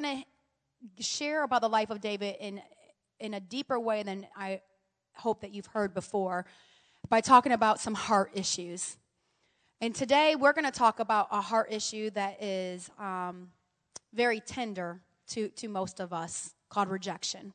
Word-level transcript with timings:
going 0.00 0.24
to 0.96 1.02
share 1.02 1.44
about 1.44 1.60
the 1.60 1.68
life 1.68 1.90
of 1.90 2.00
David 2.00 2.36
in, 2.40 2.60
in 3.18 3.34
a 3.34 3.40
deeper 3.40 3.78
way 3.78 4.02
than 4.02 4.26
I 4.36 4.60
hope 5.14 5.42
that 5.42 5.52
you've 5.52 5.66
heard 5.66 5.92
before 5.92 6.46
by 7.08 7.20
talking 7.20 7.52
about 7.52 7.80
some 7.80 7.94
heart 7.94 8.30
issues. 8.34 8.96
And 9.80 9.94
today 9.94 10.36
we're 10.36 10.52
going 10.52 10.64
to 10.64 10.70
talk 10.70 11.00
about 11.00 11.28
a 11.30 11.40
heart 11.40 11.68
issue 11.70 12.10
that 12.10 12.42
is 12.42 12.90
um, 12.98 13.48
very 14.14 14.40
tender 14.40 15.00
to, 15.28 15.48
to 15.48 15.68
most 15.68 16.00
of 16.00 16.12
us 16.12 16.54
called 16.68 16.88
rejection. 16.88 17.52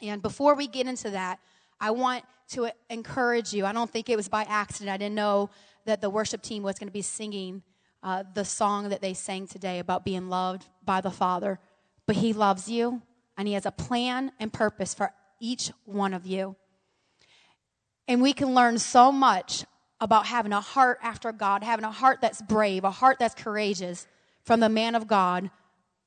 And 0.00 0.22
before 0.22 0.54
we 0.54 0.68
get 0.68 0.86
into 0.86 1.10
that, 1.10 1.40
I 1.80 1.90
want 1.90 2.24
to 2.50 2.70
encourage 2.88 3.52
you. 3.52 3.66
I 3.66 3.72
don't 3.72 3.90
think 3.90 4.08
it 4.08 4.16
was 4.16 4.28
by 4.28 4.42
accident. 4.42 4.90
I 4.90 4.96
didn't 4.96 5.14
know 5.14 5.50
that 5.86 6.00
the 6.00 6.10
worship 6.10 6.42
team 6.42 6.62
was 6.62 6.78
going 6.78 6.88
to 6.88 6.92
be 6.92 7.02
singing 7.02 7.62
uh, 8.02 8.22
the 8.34 8.44
song 8.44 8.90
that 8.90 9.00
they 9.00 9.14
sang 9.14 9.46
today 9.46 9.80
about 9.80 10.04
being 10.04 10.28
loved 10.28 10.66
by 10.88 11.02
the 11.02 11.10
Father. 11.10 11.60
But 12.06 12.16
He 12.16 12.32
loves 12.32 12.70
you, 12.70 13.02
and 13.36 13.46
He 13.46 13.52
has 13.52 13.66
a 13.66 13.70
plan 13.70 14.32
and 14.40 14.50
purpose 14.50 14.94
for 14.94 15.12
each 15.38 15.70
one 15.84 16.14
of 16.14 16.26
you. 16.26 16.56
And 18.08 18.22
we 18.22 18.32
can 18.32 18.54
learn 18.54 18.78
so 18.78 19.12
much 19.12 19.66
about 20.00 20.26
having 20.26 20.52
a 20.52 20.62
heart 20.62 20.98
after 21.02 21.30
God, 21.30 21.62
having 21.62 21.84
a 21.84 21.90
heart 21.90 22.20
that's 22.22 22.40
brave, 22.40 22.84
a 22.84 22.90
heart 22.90 23.18
that's 23.18 23.34
courageous 23.34 24.06
from 24.44 24.60
the 24.60 24.70
man 24.70 24.94
of 24.94 25.06
God, 25.06 25.50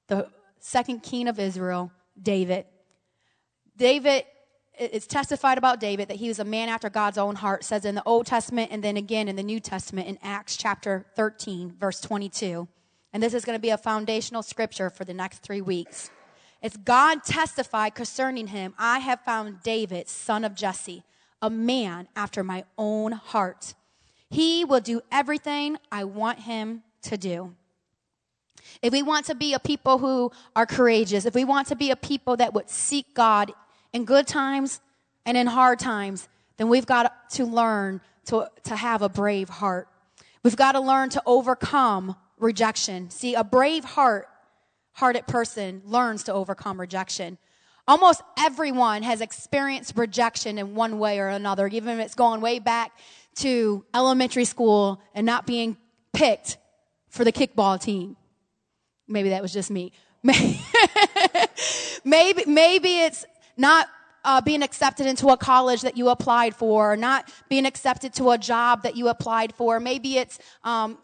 the 0.08 0.28
second 0.60 1.04
king 1.04 1.28
of 1.28 1.40
Israel, 1.40 1.92
David. 2.20 2.66
David, 3.78 4.24
it's 4.80 5.06
testified 5.06 5.60
about 5.60 5.80
David 5.80 6.08
that 6.08 6.18
he 6.18 6.28
was 6.28 6.40
a 6.40 6.46
man 6.46 6.70
after 6.70 6.90
God's 6.90 7.20
own 7.20 7.36
heart, 7.36 7.64
says 7.64 7.86
in 7.86 7.94
the 7.94 8.04
Old 8.04 8.26
Testament 8.26 8.72
and 8.72 8.84
then 8.84 8.98
again 8.98 9.28
in 9.28 9.36
the 9.36 9.44
New 9.44 9.60
Testament 9.60 10.08
in 10.08 10.18
Acts 10.24 10.58
chapter 10.58 11.06
13, 11.16 11.76
verse 11.80 12.02
22. 12.02 12.68
And 13.14 13.22
this 13.22 13.34
is 13.34 13.46
going 13.46 13.58
to 13.58 13.62
be 13.62 13.70
a 13.70 13.78
foundational 13.78 14.44
scripture 14.44 14.90
for 14.90 15.04
the 15.04 15.14
next 15.14 15.40
three 15.40 15.62
weeks. 15.62 16.10
It's 16.62 16.78
God 16.78 17.24
testified 17.24 17.96
concerning 17.96 18.48
him, 18.48 18.74
I 18.78 19.00
have 19.00 19.22
found 19.22 19.64
David, 19.64 20.08
son 20.08 20.46
of 20.46 20.56
Jesse, 20.56 21.04
a 21.42 21.50
man 21.50 22.08
after 22.16 22.44
my 22.44 22.66
own 22.78 23.14
heart. 23.14 23.74
He 24.30 24.64
will 24.64 24.80
do 24.80 25.02
everything 25.12 25.78
I 25.92 26.04
want 26.04 26.40
him 26.40 26.84
to 27.04 27.18
do. 27.18 27.56
If 28.82 28.94
we 28.94 29.02
want 29.02 29.26
to 29.26 29.36
be 29.36 29.54
a 29.54 29.60
people 29.60 29.98
who 29.98 30.32
are 30.56 30.66
courageous, 30.66 31.26
if 31.26 31.34
we 31.34 31.44
want 31.44 31.68
to 31.70 31.76
be 31.76 31.92
a 31.92 31.96
people 31.96 32.38
that 32.38 32.54
would 32.54 32.70
seek 32.70 33.14
God 33.14 33.52
in 33.92 34.06
good 34.06 34.28
times 34.28 34.80
and 35.26 35.36
in 35.36 35.48
hard 35.48 35.80
times, 35.80 36.30
then 36.58 36.70
we've 36.70 36.86
got 36.86 37.30
to 37.32 37.46
learn 37.46 38.02
to, 38.26 38.50
to 38.64 38.76
have 38.76 39.02
a 39.02 39.10
brave 39.10 39.50
heart. 39.50 39.88
We've 40.44 40.56
got 40.56 40.74
to 40.74 40.80
learn 40.80 41.10
to 41.10 41.24
overcome 41.26 42.16
rejection. 42.42 43.10
See, 43.10 43.36
a 43.36 43.44
brave 43.44 43.86
heart, 43.86 44.28
hearted 44.94 45.28
person 45.28 45.82
learns 45.86 46.24
to 46.24 46.34
overcome 46.34 46.80
rejection. 46.80 47.38
Almost 47.88 48.22
everyone 48.38 49.04
has 49.04 49.22
experienced 49.22 49.94
rejection 49.96 50.58
in 50.58 50.76
one 50.76 51.00
way 51.00 51.20
or 51.20 51.28
another, 51.30 51.68
even 51.68 52.00
if 52.00 52.06
it's 52.06 52.16
going 52.16 52.42
way 52.42 52.60
back 52.60 52.92
to 53.36 53.86
elementary 53.94 54.46
school 54.46 55.02
and 55.16 55.26
not 55.26 55.48
being 55.48 55.78
picked 56.14 56.58
for 57.10 57.24
the 57.24 57.32
kickball 57.32 57.82
team. 57.82 58.18
Maybe 59.08 59.30
that 59.30 59.42
was 59.42 59.54
just 59.54 59.72
me. 59.72 59.94
maybe, 62.04 62.44
maybe 62.46 63.00
it's 63.00 63.26
not 63.58 63.88
uh, 64.24 64.42
being 64.42 64.62
accepted 64.62 65.08
into 65.08 65.28
a 65.30 65.38
college 65.38 65.82
that 65.82 65.98
you 65.98 66.10
applied 66.10 66.56
for, 66.56 66.94
or 66.94 66.98
not 66.98 67.32
being 67.50 67.66
accepted 67.66 68.14
to 68.14 68.32
a 68.32 68.38
job 68.38 68.84
that 68.84 68.96
you 68.96 69.08
applied 69.08 69.54
for. 69.54 69.80
Maybe 69.80 70.18
it's 70.18 70.40
um, 70.64 70.98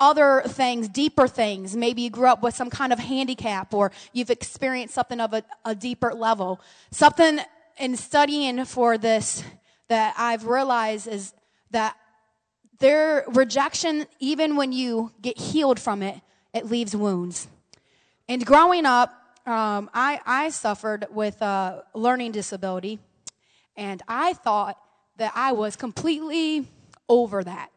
other 0.00 0.42
things, 0.46 0.88
deeper 0.88 1.28
things. 1.28 1.76
Maybe 1.76 2.02
you 2.02 2.10
grew 2.10 2.28
up 2.28 2.42
with 2.42 2.54
some 2.54 2.70
kind 2.70 2.92
of 2.92 2.98
handicap, 2.98 3.72
or 3.74 3.92
you've 4.12 4.30
experienced 4.30 4.94
something 4.94 5.20
of 5.20 5.32
a, 5.32 5.42
a 5.64 5.74
deeper 5.74 6.14
level. 6.14 6.60
Something 6.90 7.40
in 7.78 7.96
studying 7.96 8.64
for 8.64 8.98
this 8.98 9.44
that 9.88 10.14
I've 10.18 10.46
realized 10.46 11.06
is 11.06 11.32
that 11.70 11.96
their 12.78 13.24
rejection, 13.28 14.06
even 14.20 14.56
when 14.56 14.72
you 14.72 15.12
get 15.20 15.38
healed 15.38 15.80
from 15.80 16.02
it, 16.02 16.20
it 16.54 16.66
leaves 16.66 16.94
wounds. 16.94 17.48
And 18.28 18.44
growing 18.44 18.86
up, 18.86 19.10
um, 19.46 19.90
I, 19.94 20.20
I 20.26 20.50
suffered 20.50 21.06
with 21.10 21.40
a 21.40 21.84
learning 21.94 22.32
disability, 22.32 22.98
and 23.76 24.02
I 24.06 24.34
thought 24.34 24.78
that 25.16 25.32
I 25.34 25.52
was 25.52 25.76
completely 25.76 26.66
over 27.08 27.42
that. 27.42 27.70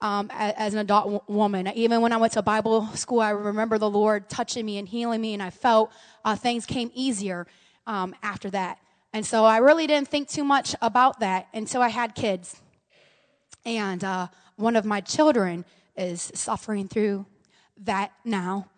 Um, 0.00 0.30
as, 0.32 0.54
as, 0.56 0.74
an 0.74 0.78
adult 0.78 1.04
w- 1.06 1.20
woman. 1.26 1.66
Even 1.74 2.02
when 2.02 2.12
I 2.12 2.18
went 2.18 2.34
to 2.34 2.42
Bible 2.42 2.86
school, 2.94 3.18
I 3.18 3.30
remember 3.30 3.78
the 3.78 3.90
Lord 3.90 4.28
touching 4.28 4.64
me 4.64 4.78
and 4.78 4.88
healing 4.88 5.20
me, 5.20 5.34
and 5.34 5.42
I 5.42 5.50
felt 5.50 5.90
uh, 6.24 6.36
things 6.36 6.66
came 6.66 6.92
easier 6.94 7.48
um, 7.84 8.14
after 8.22 8.48
that. 8.50 8.78
And 9.12 9.26
so 9.26 9.44
I 9.44 9.58
really 9.58 9.88
didn't 9.88 10.06
think 10.06 10.28
too 10.28 10.44
much 10.44 10.76
about 10.80 11.18
that 11.18 11.48
until 11.52 11.82
I 11.82 11.88
had 11.88 12.14
kids. 12.14 12.60
And 13.64 14.04
uh, 14.04 14.28
one 14.54 14.76
of 14.76 14.84
my 14.84 15.00
children 15.00 15.64
is 15.96 16.30
suffering 16.34 16.86
through 16.86 17.26
that 17.84 18.12
now. 18.24 18.68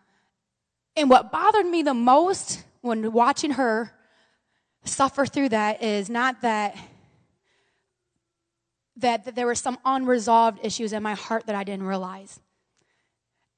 And 0.96 1.10
what 1.10 1.32
bothered 1.32 1.66
me 1.66 1.82
the 1.82 1.94
most 1.94 2.64
when 2.80 3.12
watching 3.12 3.52
her 3.52 3.92
suffer 4.84 5.26
through 5.26 5.50
that 5.50 5.82
is 5.82 6.08
not 6.08 6.42
that 6.42 6.76
that, 9.00 9.24
that 9.24 9.34
there 9.34 9.46
were 9.46 9.54
some 9.54 9.78
unresolved 9.84 10.58
issues 10.62 10.92
in 10.92 11.02
my 11.02 11.14
heart 11.14 11.46
that 11.46 11.54
I 11.54 11.64
didn't 11.64 11.86
realize. 11.86 12.40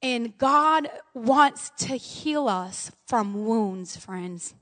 And 0.03 0.37
God 0.37 0.89
wants 1.15 1.71
to 1.79 1.97
heal 1.97 2.49
us 2.49 2.91
from 3.07 3.47
wounds, 3.47 3.97
friends. 3.97 4.55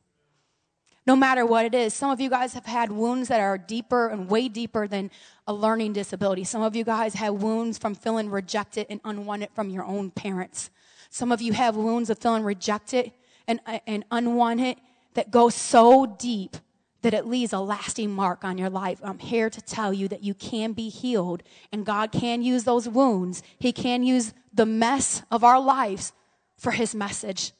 No 1.06 1.16
matter 1.16 1.46
what 1.46 1.64
it 1.64 1.74
is. 1.74 1.94
Some 1.94 2.10
of 2.10 2.20
you 2.20 2.28
guys 2.28 2.52
have 2.52 2.66
had 2.66 2.92
wounds 2.92 3.28
that 3.28 3.40
are 3.40 3.56
deeper 3.56 4.08
and 4.08 4.28
way 4.28 4.48
deeper 4.48 4.86
than 4.86 5.10
a 5.46 5.52
learning 5.52 5.94
disability. 5.94 6.44
Some 6.44 6.62
of 6.62 6.76
you 6.76 6.84
guys 6.84 7.14
have 7.14 7.42
wounds 7.42 7.78
from 7.78 7.94
feeling 7.94 8.30
rejected 8.30 8.86
and 8.90 9.00
unwanted 9.04 9.48
from 9.54 9.70
your 9.70 9.84
own 9.84 10.10
parents. 10.10 10.70
Some 11.08 11.32
of 11.32 11.40
you 11.40 11.54
have 11.54 11.74
wounds 11.74 12.10
of 12.10 12.18
feeling 12.18 12.44
rejected 12.44 13.12
and, 13.48 13.60
and 13.86 14.04
unwanted 14.10 14.76
that 15.14 15.30
go 15.30 15.48
so 15.48 16.06
deep 16.06 16.56
that 17.02 17.14
it 17.14 17.26
leaves 17.26 17.52
a 17.52 17.58
lasting 17.58 18.10
mark 18.10 18.44
on 18.44 18.58
your 18.58 18.70
life. 18.70 19.00
I'm 19.02 19.18
here 19.18 19.48
to 19.50 19.60
tell 19.60 19.92
you 19.92 20.08
that 20.08 20.22
you 20.22 20.34
can 20.34 20.72
be 20.72 20.88
healed 20.88 21.42
and 21.72 21.86
God 21.86 22.12
can 22.12 22.42
use 22.42 22.64
those 22.64 22.88
wounds. 22.88 23.42
He 23.58 23.72
can 23.72 24.02
use 24.02 24.34
the 24.52 24.66
mess 24.66 25.22
of 25.30 25.44
our 25.44 25.60
lives 25.60 26.12
for 26.56 26.72
his 26.72 26.94
message. 26.94 27.52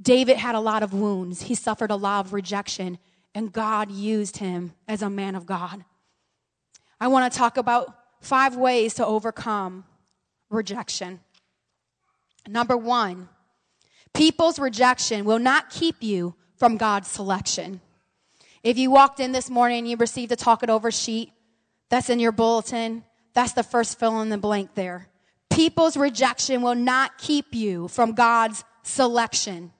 David 0.00 0.38
had 0.38 0.54
a 0.54 0.60
lot 0.60 0.82
of 0.82 0.94
wounds. 0.94 1.42
He 1.42 1.54
suffered 1.54 1.90
a 1.90 1.96
lot 1.96 2.26
of 2.26 2.32
rejection 2.32 2.98
and 3.34 3.52
God 3.52 3.90
used 3.90 4.38
him 4.38 4.72
as 4.88 5.02
a 5.02 5.10
man 5.10 5.34
of 5.34 5.46
God. 5.46 5.84
I 7.00 7.08
want 7.08 7.30
to 7.30 7.38
talk 7.38 7.56
about 7.56 7.94
five 8.20 8.56
ways 8.56 8.94
to 8.94 9.06
overcome 9.06 9.84
rejection. 10.48 11.20
Number 12.48 12.76
one, 12.76 13.28
people's 14.14 14.58
rejection 14.58 15.24
will 15.24 15.38
not 15.38 15.70
keep 15.70 15.96
you 16.02 16.34
from 16.56 16.76
God's 16.76 17.08
selection. 17.08 17.80
If 18.62 18.76
you 18.76 18.90
walked 18.90 19.20
in 19.20 19.32
this 19.32 19.48
morning 19.48 19.78
and 19.78 19.88
you 19.88 19.96
received 19.96 20.32
a 20.32 20.36
talk 20.36 20.62
it 20.62 20.70
over 20.70 20.90
sheet, 20.90 21.32
that's 21.88 22.10
in 22.10 22.18
your 22.18 22.32
bulletin. 22.32 23.04
That's 23.32 23.52
the 23.52 23.62
first 23.62 23.98
fill 23.98 24.20
in 24.20 24.28
the 24.28 24.38
blank 24.38 24.74
there. 24.74 25.08
People's 25.50 25.96
rejection 25.96 26.62
will 26.62 26.74
not 26.74 27.18
keep 27.18 27.54
you 27.54 27.88
from 27.88 28.12
God's 28.12 28.64
selection. 28.82 29.72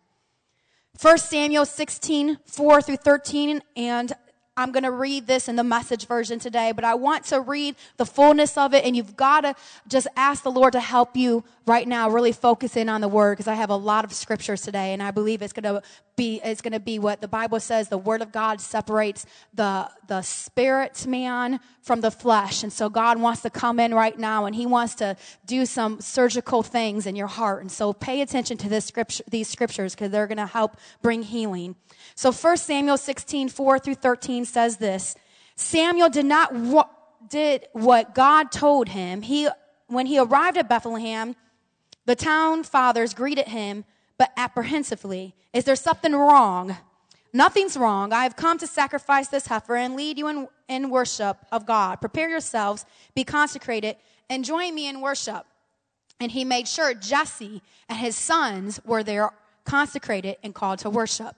1 1.01 1.19
Samuel 1.19 1.65
16, 1.65 2.39
4 2.45 2.83
through 2.83 2.97
13, 2.97 3.63
and 3.77 4.13
I'm 4.57 4.73
going 4.73 4.83
to 4.83 4.91
read 4.91 5.27
this 5.27 5.49
in 5.49 5.57
the 5.57 5.65
message 5.65 6.07
version 6.07 6.39
today, 6.39 6.73
but 6.73 6.85
I 6.85 6.95
want 6.95 7.25
to 7.27 7.41
read 7.41 7.77
the 7.97 8.05
fullness 8.05 8.59
of 8.59 8.75
it. 8.75 8.85
And 8.85 8.97
you've 8.97 9.17
got 9.17 9.43
to 9.43 9.55
just 9.89 10.07
ask 10.17 10.43
the 10.43 10.51
Lord 10.51 10.73
to 10.73 10.81
help 10.81 11.17
you 11.17 11.45
right 11.70 11.86
now, 11.86 12.10
really 12.10 12.32
focus 12.32 12.76
in 12.76 12.88
on 12.88 13.00
the 13.00 13.08
word 13.08 13.34
because 13.34 13.47
I 13.47 13.54
have 13.54 13.70
a 13.70 13.76
lot 13.76 14.04
of 14.04 14.12
scriptures 14.12 14.62
today. 14.62 14.92
And 14.92 15.00
I 15.00 15.12
believe 15.12 15.41
it's 15.41 15.53
going 15.53 15.72
to 15.72 15.82
be, 16.17 16.40
it's 16.43 16.61
going 16.61 16.72
to 16.72 16.81
be 16.81 16.99
what 16.99 17.20
the 17.20 17.28
Bible 17.28 17.61
says. 17.61 17.88
The 17.88 17.96
word 17.96 18.22
of 18.22 18.32
God 18.32 18.61
separates 18.61 19.25
the, 19.55 19.88
the 20.08 20.20
spirit 20.22 21.06
man 21.06 21.61
from 21.81 22.00
the 22.00 22.11
flesh. 22.11 22.64
And 22.64 22.72
so 22.72 22.88
God 22.88 23.20
wants 23.20 23.43
to 23.43 23.50
come 23.50 23.78
in 23.78 23.94
right 23.94 24.19
now 24.19 24.46
and 24.46 24.56
he 24.56 24.67
wants 24.67 24.96
to 24.96 25.17
do 25.46 25.64
some 25.64 26.00
surgical 26.00 26.64
things 26.64 27.06
in 27.06 27.14
your 27.14 27.28
heart. 27.28 27.62
And 27.62 27.70
so 27.70 27.93
pay 27.93 28.20
attention 28.20 28.56
to 28.58 28.69
this 28.69 28.87
scripture, 28.87 29.23
these 29.31 29.49
scriptures 29.49 29.94
because 29.94 30.11
they're 30.11 30.26
going 30.26 30.38
to 30.38 30.46
help 30.46 30.76
bring 31.02 31.23
healing. 31.23 31.76
So 32.16 32.32
1 32.32 32.56
Samuel 32.56 32.99
16, 32.99 33.49
4 33.49 33.78
through 33.78 33.94
13 33.94 34.44
says 34.44 34.78
this. 34.78 35.14
Samuel 35.55 36.08
did 36.08 36.26
not 36.26 36.52
wa- 36.52 36.88
did 37.28 37.69
what 37.73 38.12
God 38.12 38.50
told 38.50 38.88
him. 38.88 39.23
He, 39.23 39.49
when 39.87 40.06
he 40.06 40.19
arrived 40.19 40.56
at 40.56 40.69
Bethlehem, 40.69 41.37
the 42.11 42.17
town 42.17 42.65
fathers 42.65 43.15
greeted 43.15 43.47
him, 43.47 43.85
but 44.19 44.33
apprehensively. 44.37 45.33
Is 45.53 45.62
there 45.62 45.77
something 45.77 46.12
wrong? 46.12 46.77
Nothing's 47.33 47.77
wrong. 47.77 48.12
I 48.12 48.25
have 48.25 48.35
come 48.35 48.59
to 48.59 48.67
sacrifice 48.67 49.29
this 49.29 49.47
heifer 49.47 49.77
and 49.77 49.95
lead 49.95 50.19
you 50.19 50.27
in, 50.27 50.49
in 50.69 50.91
worship 50.91 51.37
of 51.53 51.67
God. 51.67 52.01
Prepare 52.01 52.29
yourselves, 52.29 52.85
be 53.15 53.23
consecrated, 53.23 53.95
and 54.29 54.45
join 54.45 54.75
me 54.75 54.89
in 54.89 55.01
worship. 55.01 55.47
And 56.19 56.33
he 56.33 56.45
made 56.45 56.67
sure 56.67 56.95
Jesse 56.95 57.62
and 57.89 57.97
his 57.97 58.17
sons 58.17 58.81
were 58.85 59.05
there 59.05 59.31
consecrated 59.65 60.37
and 60.43 60.53
called 60.53 60.81
to 60.81 60.91
worship. 60.91 61.37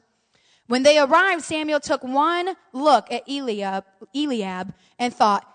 When 0.69 0.85
they 0.85 0.99
arrived, 0.99 1.43
Samuel 1.43 1.81
took 1.81 2.03
one 2.03 2.57
look 2.73 3.13
at 3.13 3.29
Eliab, 3.29 3.85
Eliab 4.17 4.73
and 4.99 5.13
thought, 5.13 5.47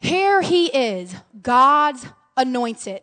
Here 0.00 0.42
he 0.42 0.66
is, 0.66 1.14
God's 1.40 2.08
anointed. 2.36 3.02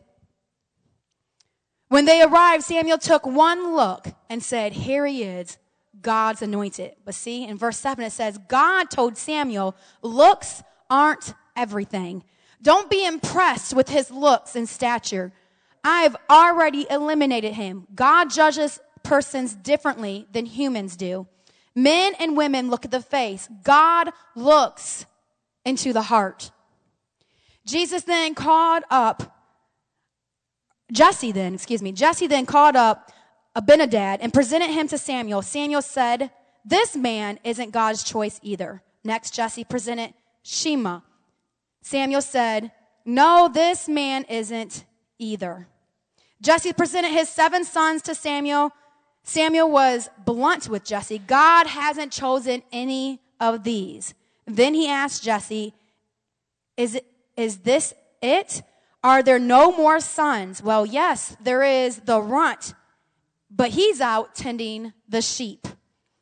When 1.92 2.06
they 2.06 2.22
arrived, 2.22 2.64
Samuel 2.64 2.98
took 2.98 3.26
one 3.26 3.76
look 3.76 4.08
and 4.30 4.42
said, 4.42 4.72
Here 4.72 5.06
he 5.06 5.24
is, 5.24 5.58
God's 6.02 6.42
anointed. 6.42 6.94
But 7.04 7.16
see, 7.16 7.46
in 7.46 7.58
verse 7.58 7.78
7, 7.80 8.06
it 8.06 8.14
says, 8.14 8.38
God 8.48 8.90
told 8.90 9.18
Samuel, 9.18 9.76
Looks 10.02 10.64
aren't 10.90 11.34
everything. 11.54 12.24
Don't 12.62 12.90
be 12.90 13.06
impressed 13.06 13.74
with 13.74 13.90
his 13.90 14.10
looks 14.10 14.56
and 14.56 14.70
stature. 14.70 15.34
I've 15.84 16.16
already 16.30 16.88
eliminated 16.90 17.56
him. 17.56 17.88
God 17.94 18.30
judges 18.30 18.80
persons 19.04 19.54
differently 19.54 20.28
than 20.32 20.46
humans 20.46 20.96
do. 20.96 21.28
Men 21.76 22.14
and 22.22 22.38
women 22.38 22.70
look 22.70 22.86
at 22.86 22.92
the 22.92 23.02
face. 23.02 23.50
God 23.64 24.12
looks 24.34 25.06
into 25.66 25.92
the 25.92 26.04
heart. 26.04 26.52
Jesus 27.66 28.04
then 28.04 28.34
called 28.34 28.84
up, 28.90 29.41
Jesse 30.92 31.32
then, 31.32 31.54
excuse 31.54 31.82
me, 31.82 31.92
Jesse 31.92 32.28
then 32.28 32.46
called 32.46 32.76
up 32.76 33.12
Abinadab 33.56 34.20
and 34.22 34.34
presented 34.34 34.70
him 34.70 34.88
to 34.90 34.98
Samuel. 34.98 35.42
Samuel 35.42 35.82
said, 35.82 36.32
This 36.66 36.96
man 36.96 37.40
isn't 37.44 37.72
God's 37.72 38.04
choice 38.04 38.40
either. 38.44 38.82
Next, 39.04 39.34
Jesse 39.34 39.64
presented 39.64 40.14
Shammah. 40.44 41.04
Samuel 41.82 42.22
said, 42.22 42.72
No, 43.06 43.50
this 43.52 43.88
man 43.88 44.26
isn't 44.30 44.86
either. 45.18 45.68
Jesse 46.42 46.74
presented 46.74 47.12
his 47.12 47.30
seven 47.30 47.64
sons 47.64 48.02
to 48.04 48.16
Samuel. 48.16 48.72
Samuel 49.24 49.70
was 49.70 50.10
blunt 50.26 50.68
with 50.68 50.84
Jesse. 50.84 51.20
God 51.20 51.68
hasn't 51.68 52.12
chosen 52.12 52.64
any 52.72 53.22
of 53.40 53.64
these. 53.64 54.14
Then 54.46 54.74
he 54.74 54.90
asked 54.90 55.24
Jesse, 55.24 55.74
is, 56.78 57.00
is 57.38 57.60
this 57.60 57.94
it? 58.22 58.64
Are 59.04 59.24
there 59.24 59.40
no 59.40 59.72
more 59.72 60.00
sons? 60.00 60.62
Well, 60.62 60.86
yes, 60.86 61.36
there 61.42 61.64
is 61.64 61.98
the 62.00 62.22
runt, 62.22 62.76
but 63.50 63.72
he's 63.72 64.00
out 64.00 64.36
tending 64.36 64.94
the 65.10 65.22
sheep. 65.22 65.68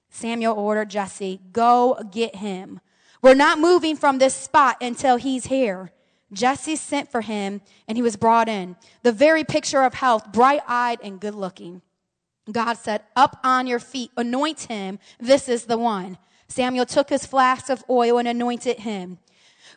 Samuel 0.09 0.57
ordered 0.57 0.89
Jesse, 0.89 1.41
go 1.51 2.01
get 2.11 2.37
him. 2.37 2.79
We're 3.21 3.35
not 3.35 3.59
moving 3.59 3.95
from 3.95 4.17
this 4.17 4.33
spot 4.33 4.77
until 4.81 5.17
he's 5.17 5.47
here. 5.47 5.91
Jesse 6.31 6.75
sent 6.75 7.11
for 7.11 7.21
him 7.21 7.61
and 7.87 7.97
he 7.97 8.01
was 8.01 8.15
brought 8.15 8.47
in. 8.47 8.75
The 9.03 9.11
very 9.11 9.43
picture 9.43 9.83
of 9.83 9.95
health, 9.95 10.31
bright 10.31 10.61
eyed 10.67 10.99
and 11.03 11.19
good 11.19 11.35
looking. 11.35 11.81
God 12.51 12.75
said, 12.75 13.03
Up 13.15 13.39
on 13.43 13.67
your 13.67 13.79
feet, 13.79 14.11
anoint 14.15 14.61
him. 14.61 14.99
This 15.19 15.49
is 15.49 15.65
the 15.65 15.77
one. 15.77 16.17
Samuel 16.47 16.85
took 16.85 17.09
his 17.09 17.25
flask 17.25 17.69
of 17.69 17.83
oil 17.89 18.17
and 18.17 18.27
anointed 18.27 18.79
him, 18.79 19.19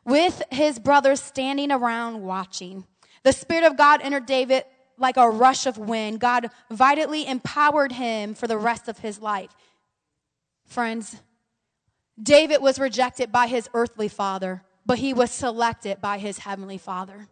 with 0.05 0.43
his 0.51 0.79
brothers 0.79 1.21
standing 1.21 1.71
around 1.71 2.23
watching. 2.23 2.87
The 3.23 3.33
Spirit 3.33 3.65
of 3.65 3.77
God 3.77 4.01
entered 4.03 4.27
David 4.27 4.65
like 4.99 5.17
a 5.17 5.29
rush 5.29 5.67
of 5.67 5.79
wind. 5.79 6.21
God 6.21 6.51
vitally 6.71 7.27
empowered 7.27 7.93
him 7.93 8.35
for 8.35 8.47
the 8.47 8.59
rest 8.59 8.89
of 8.89 8.99
his 8.99 9.21
life. 9.21 9.51
Friends, 10.65 11.17
David 12.21 12.61
was 12.61 12.79
rejected 12.79 13.33
by 13.33 13.47
his 13.47 13.69
earthly 13.75 14.09
father, 14.09 14.63
but 14.87 14.99
he 14.99 15.13
was 15.13 15.31
selected 15.31 16.01
by 16.01 16.19
his 16.19 16.39
heavenly 16.39 16.79
father. 16.79 17.29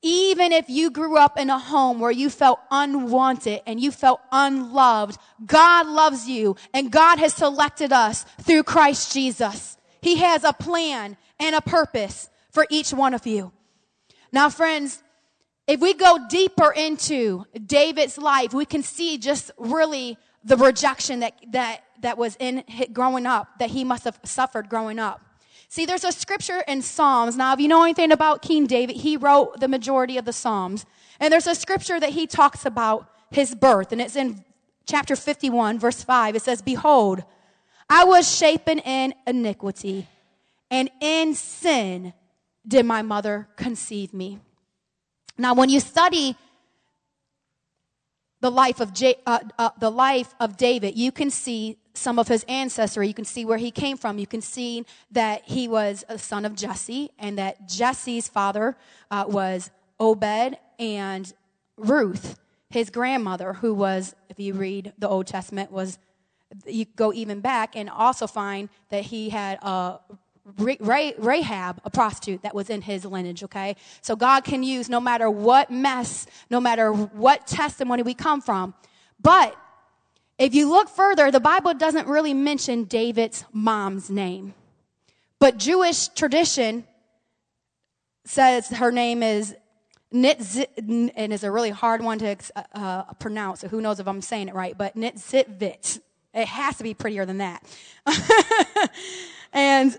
Even 0.00 0.52
if 0.52 0.68
you 0.68 0.90
grew 0.90 1.16
up 1.16 1.38
in 1.38 1.50
a 1.50 1.58
home 1.58 1.98
where 1.98 2.12
you 2.12 2.30
felt 2.30 2.60
unwanted 2.70 3.62
and 3.66 3.80
you 3.80 3.90
felt 3.90 4.20
unloved, 4.30 5.18
God 5.44 5.88
loves 5.88 6.28
you 6.28 6.56
and 6.72 6.92
God 6.92 7.18
has 7.18 7.34
selected 7.34 7.92
us 7.92 8.24
through 8.42 8.62
Christ 8.62 9.12
Jesus. 9.12 9.76
He 10.00 10.16
has 10.18 10.44
a 10.44 10.52
plan 10.52 11.16
and 11.40 11.56
a 11.56 11.60
purpose 11.60 12.30
for 12.50 12.64
each 12.70 12.92
one 12.92 13.12
of 13.12 13.26
you. 13.26 13.50
Now, 14.32 14.50
friends, 14.50 15.02
if 15.66 15.80
we 15.80 15.94
go 15.94 16.26
deeper 16.28 16.72
into 16.72 17.44
David's 17.66 18.18
life, 18.18 18.52
we 18.52 18.64
can 18.64 18.82
see 18.82 19.18
just 19.18 19.50
really 19.58 20.16
the 20.44 20.56
rejection 20.56 21.20
that, 21.20 21.34
that, 21.52 21.82
that 22.00 22.16
was 22.16 22.36
in 22.40 22.64
growing 22.92 23.26
up, 23.26 23.58
that 23.58 23.70
he 23.70 23.84
must 23.84 24.04
have 24.04 24.18
suffered 24.24 24.68
growing 24.68 24.98
up. 24.98 25.20
See, 25.68 25.84
there's 25.84 26.04
a 26.04 26.12
scripture 26.12 26.64
in 26.66 26.80
Psalms. 26.80 27.36
Now, 27.36 27.52
if 27.52 27.60
you 27.60 27.68
know 27.68 27.82
anything 27.82 28.10
about 28.10 28.40
King 28.40 28.66
David, 28.66 28.96
he 28.96 29.18
wrote 29.18 29.60
the 29.60 29.68
majority 29.68 30.16
of 30.16 30.24
the 30.24 30.32
Psalms. 30.32 30.86
And 31.20 31.30
there's 31.32 31.46
a 31.46 31.54
scripture 31.54 32.00
that 32.00 32.10
he 32.10 32.26
talks 32.26 32.64
about 32.64 33.10
his 33.30 33.54
birth, 33.54 33.92
and 33.92 34.00
it's 34.00 34.16
in 34.16 34.42
chapter 34.86 35.14
51, 35.14 35.78
verse 35.78 36.02
5. 36.02 36.36
It 36.36 36.42
says, 36.42 36.62
Behold, 36.62 37.22
I 37.90 38.04
was 38.04 38.34
shapen 38.34 38.78
in 38.78 39.12
iniquity, 39.26 40.06
and 40.70 40.90
in 41.00 41.34
sin 41.34 42.14
did 42.68 42.84
my 42.84 43.02
mother 43.02 43.48
conceive 43.56 44.12
me. 44.12 44.38
Now, 45.38 45.54
when 45.54 45.70
you 45.70 45.80
study 45.80 46.36
the 48.40 48.50
life 48.50 48.80
of 48.80 48.92
J, 48.92 49.16
uh, 49.26 49.40
uh, 49.58 49.70
the 49.80 49.90
life 49.90 50.34
of 50.38 50.56
David, 50.56 50.96
you 50.96 51.10
can 51.10 51.30
see 51.30 51.78
some 51.94 52.18
of 52.18 52.28
his 52.28 52.44
ancestry. 52.48 53.08
You 53.08 53.14
can 53.14 53.24
see 53.24 53.44
where 53.44 53.58
he 53.58 53.70
came 53.70 53.96
from. 53.96 54.18
You 54.18 54.26
can 54.26 54.40
see 54.40 54.84
that 55.10 55.42
he 55.44 55.66
was 55.66 56.04
a 56.08 56.18
son 56.18 56.44
of 56.44 56.54
Jesse 56.54 57.10
and 57.18 57.38
that 57.38 57.66
Jesse's 57.66 58.28
father 58.28 58.76
uh, 59.10 59.24
was 59.26 59.70
Obed 59.98 60.56
and 60.78 61.32
Ruth, 61.76 62.38
his 62.70 62.90
grandmother, 62.90 63.54
who 63.54 63.74
was, 63.74 64.14
if 64.28 64.38
you 64.38 64.54
read 64.54 64.92
the 64.98 65.08
Old 65.08 65.26
Testament, 65.26 65.72
was 65.72 65.98
you 66.66 66.84
go 66.96 67.12
even 67.12 67.40
back 67.40 67.76
and 67.76 67.90
also 67.90 68.26
find 68.26 68.68
that 68.90 69.04
he 69.04 69.30
had 69.30 69.58
a 69.62 69.98
Rahab, 70.56 71.80
a 71.84 71.90
prostitute 71.90 72.42
that 72.42 72.54
was 72.54 72.70
in 72.70 72.82
his 72.82 73.04
lineage, 73.04 73.42
okay? 73.44 73.76
So 74.00 74.16
God 74.16 74.44
can 74.44 74.62
use 74.62 74.88
no 74.88 75.00
matter 75.00 75.30
what 75.30 75.70
mess, 75.70 76.26
no 76.50 76.60
matter 76.60 76.92
what 76.92 77.46
testimony 77.46 78.02
we 78.02 78.14
come 78.14 78.40
from. 78.40 78.74
But 79.20 79.56
if 80.38 80.54
you 80.54 80.70
look 80.70 80.88
further, 80.88 81.30
the 81.30 81.40
Bible 81.40 81.74
doesn't 81.74 82.06
really 82.06 82.34
mention 82.34 82.84
David's 82.84 83.44
mom's 83.52 84.08
name. 84.08 84.54
But 85.38 85.58
Jewish 85.58 86.08
tradition 86.08 86.84
says 88.24 88.68
her 88.68 88.90
name 88.90 89.22
is 89.22 89.54
Nitzit, 90.12 90.68
and 90.78 91.32
it's 91.32 91.42
a 91.42 91.50
really 91.50 91.70
hard 91.70 92.02
one 92.02 92.18
to 92.20 92.36
uh, 92.74 93.12
pronounce, 93.14 93.60
so 93.60 93.68
who 93.68 93.80
knows 93.80 94.00
if 94.00 94.08
I'm 94.08 94.22
saying 94.22 94.48
it 94.48 94.54
right, 94.54 94.76
but 94.76 94.96
Nitzitvit. 94.96 96.00
It 96.34 96.46
has 96.46 96.76
to 96.76 96.84
be 96.84 96.94
prettier 96.94 97.26
than 97.26 97.38
that. 97.38 97.62
and 99.52 99.98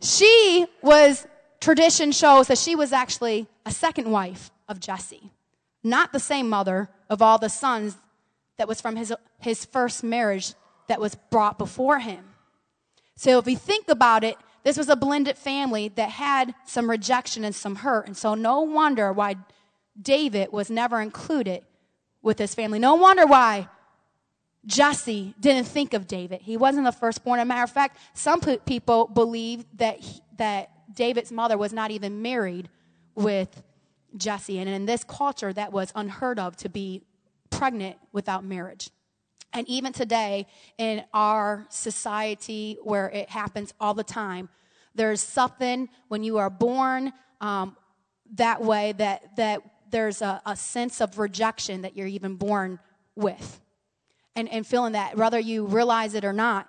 she 0.00 0.66
was, 0.82 1.26
tradition 1.60 2.12
shows 2.12 2.48
that 2.48 2.58
she 2.58 2.74
was 2.74 2.92
actually 2.92 3.46
a 3.66 3.70
second 3.70 4.10
wife 4.10 4.50
of 4.68 4.80
Jesse, 4.80 5.30
not 5.82 6.12
the 6.12 6.20
same 6.20 6.48
mother 6.48 6.88
of 7.10 7.22
all 7.22 7.38
the 7.38 7.48
sons 7.48 7.96
that 8.58 8.68
was 8.68 8.80
from 8.80 8.96
his, 8.96 9.12
his 9.38 9.64
first 9.64 10.02
marriage 10.04 10.54
that 10.88 11.00
was 11.00 11.14
brought 11.30 11.58
before 11.58 11.98
him. 11.98 12.24
So 13.16 13.38
if 13.38 13.46
we 13.46 13.54
think 13.54 13.88
about 13.88 14.24
it, 14.24 14.36
this 14.64 14.76
was 14.76 14.88
a 14.88 14.96
blended 14.96 15.38
family 15.38 15.88
that 15.96 16.10
had 16.10 16.54
some 16.66 16.90
rejection 16.90 17.44
and 17.44 17.54
some 17.54 17.76
hurt. 17.76 18.06
And 18.06 18.16
so 18.16 18.34
no 18.34 18.60
wonder 18.60 19.12
why 19.12 19.36
David 20.00 20.52
was 20.52 20.70
never 20.70 21.00
included 21.00 21.64
with 22.22 22.38
his 22.38 22.54
family. 22.54 22.78
No 22.78 22.94
wonder 22.94 23.26
why 23.26 23.68
Jesse 24.68 25.34
didn't 25.40 25.66
think 25.66 25.94
of 25.94 26.06
David. 26.06 26.42
He 26.42 26.58
wasn't 26.58 26.84
the 26.84 26.92
firstborn. 26.92 27.40
As 27.40 27.44
a 27.44 27.46
matter 27.46 27.62
of 27.62 27.70
fact, 27.70 27.96
some 28.12 28.40
people 28.40 29.06
believe 29.06 29.64
that, 29.78 29.98
he, 29.98 30.20
that 30.36 30.70
David's 30.94 31.32
mother 31.32 31.56
was 31.56 31.72
not 31.72 31.90
even 31.90 32.20
married 32.20 32.68
with 33.14 33.62
Jesse. 34.14 34.58
And 34.58 34.68
in 34.68 34.84
this 34.84 35.04
culture, 35.04 35.54
that 35.54 35.72
was 35.72 35.90
unheard 35.94 36.38
of 36.38 36.54
to 36.58 36.68
be 36.68 37.02
pregnant 37.48 37.96
without 38.12 38.44
marriage. 38.44 38.90
And 39.54 39.66
even 39.68 39.94
today, 39.94 40.46
in 40.76 41.02
our 41.14 41.64
society 41.70 42.76
where 42.82 43.08
it 43.08 43.30
happens 43.30 43.72
all 43.80 43.94
the 43.94 44.04
time, 44.04 44.50
there's 44.94 45.22
something 45.22 45.88
when 46.08 46.22
you 46.22 46.36
are 46.36 46.50
born 46.50 47.14
um, 47.40 47.74
that 48.34 48.62
way 48.62 48.92
that, 48.92 49.34
that 49.36 49.62
there's 49.88 50.20
a, 50.20 50.42
a 50.44 50.54
sense 50.56 51.00
of 51.00 51.18
rejection 51.18 51.80
that 51.82 51.96
you're 51.96 52.06
even 52.06 52.34
born 52.34 52.78
with. 53.16 53.62
And, 54.38 54.48
and 54.52 54.64
feeling 54.64 54.92
that, 54.92 55.16
whether 55.16 55.40
you 55.40 55.66
realize 55.66 56.14
it 56.14 56.24
or 56.24 56.32
not. 56.32 56.68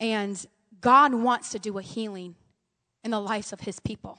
And 0.00 0.44
God 0.82 1.14
wants 1.14 1.48
to 1.52 1.58
do 1.58 1.78
a 1.78 1.82
healing 1.82 2.34
in 3.04 3.10
the 3.10 3.20
lives 3.20 3.54
of 3.54 3.60
his 3.60 3.80
people. 3.80 4.18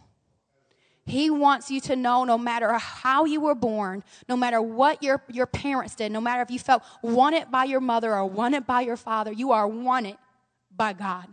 He 1.05 1.29
wants 1.29 1.69
you 1.69 1.79
to 1.81 1.95
know 1.95 2.23
no 2.23 2.39
matter 2.39 2.73
how 2.73 3.25
you 3.25 3.39
were 3.39 3.53
born, 3.53 4.03
no 4.27 4.35
matter 4.35 4.61
what 4.61 5.03
your, 5.03 5.21
your 5.31 5.45
parents 5.45 5.93
did, 5.93 6.11
no 6.11 6.19
matter 6.19 6.41
if 6.41 6.49
you 6.49 6.57
felt 6.57 6.81
wanted 7.03 7.51
by 7.51 7.65
your 7.65 7.81
mother 7.81 8.15
or 8.15 8.25
wanted 8.25 8.65
by 8.65 8.81
your 8.81 8.97
father, 8.97 9.31
you 9.31 9.51
are 9.51 9.67
wanted 9.67 10.17
by 10.75 10.93
God. 10.93 11.27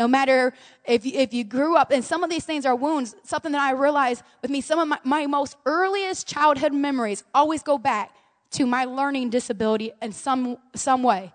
No 0.00 0.08
matter 0.08 0.52
if 0.84 1.06
you, 1.06 1.12
if 1.14 1.32
you 1.32 1.44
grew 1.44 1.76
up, 1.76 1.92
and 1.92 2.04
some 2.04 2.24
of 2.24 2.30
these 2.30 2.44
things 2.44 2.66
are 2.66 2.74
wounds, 2.74 3.14
something 3.22 3.52
that 3.52 3.60
I 3.60 3.70
realized 3.72 4.24
with 4.42 4.50
me, 4.50 4.60
some 4.60 4.80
of 4.80 4.88
my, 4.88 4.98
my 5.04 5.26
most 5.26 5.56
earliest 5.64 6.26
childhood 6.26 6.72
memories 6.72 7.22
always 7.32 7.62
go 7.62 7.78
back 7.78 8.14
to 8.52 8.66
my 8.66 8.84
learning 8.84 9.30
disability 9.30 9.92
in 10.02 10.12
some, 10.12 10.58
some 10.74 11.02
way. 11.02 11.32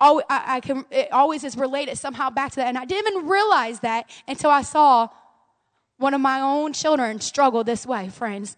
Oh, 0.00 0.22
I, 0.28 0.56
I 0.56 0.60
can, 0.60 0.84
it 0.90 1.12
always 1.12 1.44
is 1.44 1.56
related 1.56 1.96
somehow 1.98 2.30
back 2.30 2.52
to 2.52 2.56
that. 2.56 2.68
And 2.68 2.78
I 2.78 2.84
didn't 2.84 3.12
even 3.12 3.28
realize 3.28 3.80
that 3.80 4.08
until 4.28 4.50
I 4.50 4.62
saw 4.62 5.08
one 5.98 6.14
of 6.14 6.20
my 6.20 6.40
own 6.40 6.72
children 6.72 7.20
struggle 7.20 7.64
this 7.64 7.86
way, 7.86 8.08
friends. 8.08 8.56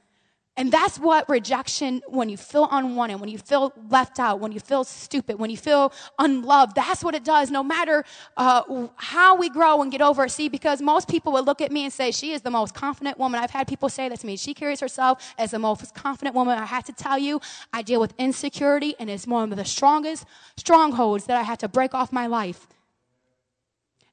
And 0.59 0.73
that's 0.73 0.99
what 0.99 1.29
rejection, 1.29 2.03
when 2.09 2.29
you 2.29 2.37
feel 2.37 2.69
unwanted, 2.73 3.21
when 3.21 3.29
you 3.29 3.39
feel 3.39 3.73
left 3.91 4.19
out, 4.19 4.41
when 4.41 4.51
you 4.51 4.59
feel 4.59 4.83
stupid, 4.83 5.39
when 5.39 5.51
you 5.51 5.57
feel 5.57 5.93
unloved, 6.19 6.75
that's 6.75 7.05
what 7.05 7.15
it 7.15 7.23
does, 7.23 7.49
no 7.49 7.63
matter 7.63 8.05
uh, 8.37 8.89
how 8.97 9.37
we 9.37 9.51
grow 9.51 9.81
and 9.83 9.93
get 9.93 10.03
over 10.03 10.25
it. 10.25 10.33
See, 10.33 10.49
because 10.49 10.83
most 10.83 11.09
people 11.09 11.33
would 11.35 11.45
look 11.45 11.61
at 11.61 11.71
me 11.71 11.85
and 11.85 11.93
say, 11.93 12.11
She 12.11 12.33
is 12.33 12.43
the 12.43 12.51
most 12.51 12.75
confident 12.75 13.19
woman. 13.19 13.41
I've 13.41 13.53
had 13.53 13.69
people 13.69 13.89
say 13.89 14.09
that 14.09 14.19
to 14.19 14.27
me. 14.27 14.37
She 14.37 14.53
carries 14.53 14.81
herself 14.81 15.33
as 15.39 15.53
the 15.53 15.61
most 15.61 15.95
confident 15.95 16.35
woman. 16.35 16.59
I 16.59 16.65
had 16.65 16.85
to 16.87 16.93
tell 16.93 17.19
you, 17.19 17.41
I 17.73 17.83
deal 17.83 18.01
with 18.01 18.13
insecurity, 18.19 18.97
and 18.99 19.09
it's 19.09 19.29
one 19.29 19.53
of 19.53 19.57
the 19.57 19.65
strongest 19.65 20.27
strongholds 20.57 21.27
that 21.27 21.37
I 21.37 21.45
had 21.45 21.61
to 21.61 21.69
break 21.69 21.95
off 21.95 22.11
my 22.11 22.27
life. 22.27 22.67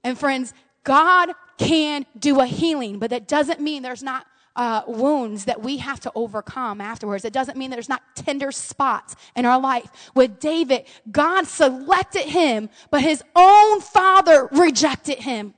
And 0.03 0.15
friends, 0.15 0.53
God 0.83 1.31
can 1.57 2.05
do 2.19 2.39
a 2.39 2.45
healing, 2.45 2.99
but 2.99 3.09
that 3.09 3.27
doesn't 3.27 3.59
mean 3.59 3.81
there's 3.81 4.03
not 4.03 4.27
uh, 4.55 4.83
wounds 4.87 5.45
that 5.45 5.61
we 5.61 5.77
have 5.77 5.99
to 6.01 6.11
overcome 6.15 6.81
afterwards. 6.81 7.25
It 7.25 7.33
doesn't 7.33 7.57
mean 7.57 7.71
there's 7.71 7.89
not 7.89 8.03
tender 8.15 8.51
spots 8.51 9.15
in 9.35 9.45
our 9.45 9.59
life. 9.59 10.11
With 10.15 10.39
David, 10.39 10.85
God 11.11 11.47
selected 11.47 12.25
him, 12.25 12.69
but 12.89 13.01
his 13.01 13.23
own 13.35 13.81
father 13.81 14.47
rejected 14.51 15.19
him. 15.19 15.53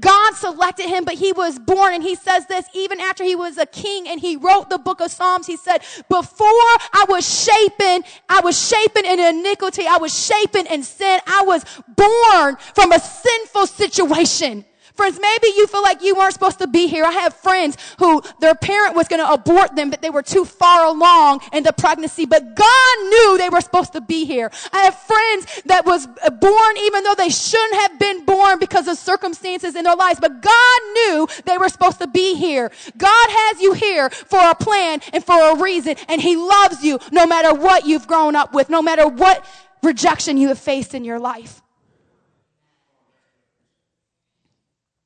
God 0.00 0.34
selected 0.34 0.86
him, 0.86 1.04
but 1.04 1.14
he 1.14 1.32
was 1.32 1.58
born. 1.58 1.94
And 1.94 2.02
he 2.02 2.14
says 2.14 2.46
this 2.46 2.66
even 2.74 3.00
after 3.00 3.24
he 3.24 3.34
was 3.34 3.58
a 3.58 3.66
king 3.66 4.08
and 4.08 4.20
he 4.20 4.36
wrote 4.36 4.70
the 4.70 4.78
book 4.78 5.00
of 5.00 5.10
Psalms. 5.10 5.46
He 5.46 5.56
said, 5.56 5.78
before 6.08 6.46
I 6.48 7.04
was 7.08 7.26
shapen, 7.26 8.04
I 8.28 8.40
was 8.42 8.58
shapen 8.58 9.04
in 9.04 9.18
iniquity. 9.18 9.86
I 9.86 9.96
was 9.96 10.16
shapen 10.16 10.66
in 10.66 10.82
sin. 10.82 11.20
I 11.26 11.42
was 11.46 11.64
born 11.96 12.56
from 12.74 12.92
a 12.92 13.00
sinful 13.00 13.66
situation. 13.66 14.64
Friends, 14.98 15.20
maybe 15.22 15.46
you 15.56 15.68
feel 15.68 15.80
like 15.80 16.02
you 16.02 16.16
weren't 16.16 16.32
supposed 16.32 16.58
to 16.58 16.66
be 16.66 16.88
here. 16.88 17.04
I 17.04 17.12
have 17.12 17.32
friends 17.32 17.76
who 18.00 18.20
their 18.40 18.56
parent 18.56 18.96
was 18.96 19.06
going 19.06 19.24
to 19.24 19.32
abort 19.32 19.76
them, 19.76 19.90
but 19.90 20.02
they 20.02 20.10
were 20.10 20.24
too 20.24 20.44
far 20.44 20.86
along 20.86 21.40
in 21.52 21.62
the 21.62 21.72
pregnancy, 21.72 22.26
but 22.26 22.56
God 22.56 22.96
knew 23.08 23.38
they 23.38 23.48
were 23.48 23.60
supposed 23.60 23.92
to 23.92 24.00
be 24.00 24.24
here. 24.24 24.50
I 24.72 24.82
have 24.82 24.96
friends 24.96 25.62
that 25.66 25.86
was 25.86 26.08
born 26.08 26.76
even 26.78 27.04
though 27.04 27.14
they 27.14 27.28
shouldn't 27.28 27.80
have 27.82 28.00
been 28.00 28.24
born 28.24 28.58
because 28.58 28.88
of 28.88 28.98
circumstances 28.98 29.76
in 29.76 29.84
their 29.84 29.94
lives, 29.94 30.18
but 30.18 30.42
God 30.42 30.80
knew 30.94 31.28
they 31.44 31.58
were 31.58 31.68
supposed 31.68 32.00
to 32.00 32.08
be 32.08 32.34
here. 32.34 32.72
God 32.96 33.28
has 33.30 33.60
you 33.62 33.74
here 33.74 34.10
for 34.10 34.40
a 34.50 34.56
plan 34.56 35.00
and 35.12 35.22
for 35.22 35.52
a 35.52 35.62
reason, 35.62 35.94
and 36.08 36.20
He 36.20 36.34
loves 36.34 36.82
you 36.82 36.98
no 37.12 37.24
matter 37.24 37.54
what 37.54 37.86
you've 37.86 38.08
grown 38.08 38.34
up 38.34 38.52
with, 38.52 38.68
no 38.68 38.82
matter 38.82 39.06
what 39.06 39.46
rejection 39.80 40.36
you 40.36 40.48
have 40.48 40.58
faced 40.58 40.92
in 40.92 41.04
your 41.04 41.20
life. 41.20 41.62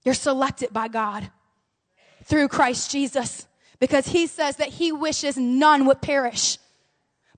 You're 0.05 0.15
selected 0.15 0.73
by 0.73 0.89
God 0.89 1.31
through 2.25 2.49
Christ 2.49 2.91
Jesus 2.91 3.47
because 3.79 4.07
he 4.07 4.27
says 4.27 4.57
that 4.57 4.69
he 4.69 4.93
wishes 4.93 5.37
none 5.37 5.87
would 5.87 6.01
perish, 6.01 6.59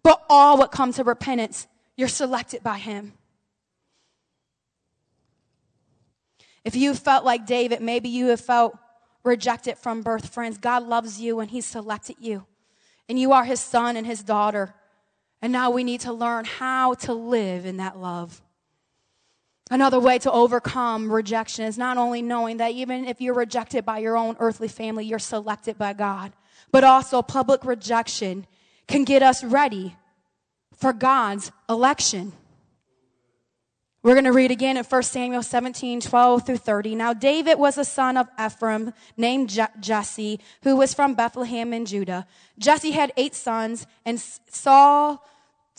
but 0.02 0.22
all 0.28 0.58
would 0.58 0.70
come 0.70 0.92
to 0.92 1.04
repentance. 1.04 1.66
You're 1.96 2.08
selected 2.08 2.62
by 2.62 2.78
him. 2.78 3.14
If 6.64 6.74
you 6.74 6.94
felt 6.94 7.24
like 7.24 7.46
David, 7.46 7.80
maybe 7.82 8.08
you 8.08 8.26
have 8.26 8.40
felt 8.40 8.76
rejected 9.22 9.78
from 9.78 10.02
birth, 10.02 10.32
friends. 10.32 10.58
God 10.58 10.86
loves 10.86 11.20
you 11.20 11.40
and 11.40 11.50
he 11.50 11.60
selected 11.60 12.16
you. 12.18 12.46
And 13.08 13.18
you 13.18 13.32
are 13.32 13.44
his 13.44 13.60
son 13.60 13.96
and 13.96 14.06
his 14.06 14.22
daughter. 14.22 14.74
And 15.42 15.52
now 15.52 15.70
we 15.70 15.84
need 15.84 16.00
to 16.00 16.12
learn 16.12 16.46
how 16.46 16.94
to 16.94 17.12
live 17.12 17.66
in 17.66 17.76
that 17.76 17.98
love. 17.98 18.40
Another 19.70 19.98
way 19.98 20.18
to 20.18 20.30
overcome 20.30 21.10
rejection 21.10 21.64
is 21.64 21.78
not 21.78 21.96
only 21.96 22.20
knowing 22.20 22.58
that 22.58 22.72
even 22.72 23.06
if 23.06 23.20
you're 23.20 23.34
rejected 23.34 23.84
by 23.84 23.98
your 23.98 24.16
own 24.16 24.36
earthly 24.38 24.68
family, 24.68 25.06
you're 25.06 25.18
selected 25.18 25.78
by 25.78 25.94
God, 25.94 26.32
but 26.70 26.84
also 26.84 27.22
public 27.22 27.64
rejection 27.64 28.46
can 28.86 29.04
get 29.04 29.22
us 29.22 29.42
ready 29.42 29.96
for 30.76 30.92
God's 30.92 31.50
election. 31.68 32.32
We're 34.02 34.12
going 34.12 34.24
to 34.24 34.32
read 34.32 34.50
again 34.50 34.76
in 34.76 34.84
1 34.84 35.02
Samuel 35.02 35.42
17, 35.42 36.02
12 36.02 36.44
through 36.44 36.58
30. 36.58 36.94
Now, 36.94 37.14
David 37.14 37.58
was 37.58 37.78
a 37.78 37.86
son 37.86 38.18
of 38.18 38.28
Ephraim 38.38 38.92
named 39.16 39.48
Je- 39.48 39.64
Jesse, 39.80 40.40
who 40.62 40.76
was 40.76 40.92
from 40.92 41.14
Bethlehem 41.14 41.72
in 41.72 41.86
Judah. 41.86 42.26
Jesse 42.58 42.90
had 42.90 43.14
eight 43.16 43.34
sons, 43.34 43.86
and 44.04 44.20
Saul's 44.20 45.18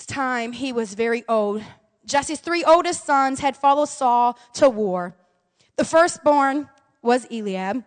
time 0.08 0.54
he 0.54 0.74
was 0.74 0.96
very 0.96 1.24
old. 1.30 1.62
Jesse's 2.06 2.40
three 2.40 2.64
oldest 2.64 3.06
sons 3.06 3.40
had 3.40 3.58
followed 3.58 3.90
Saul 3.90 4.38
to 4.54 4.70
war. 4.70 5.16
The 5.76 5.86
firstborn 5.86 6.70
was 7.02 7.26
Eliab, 7.32 7.84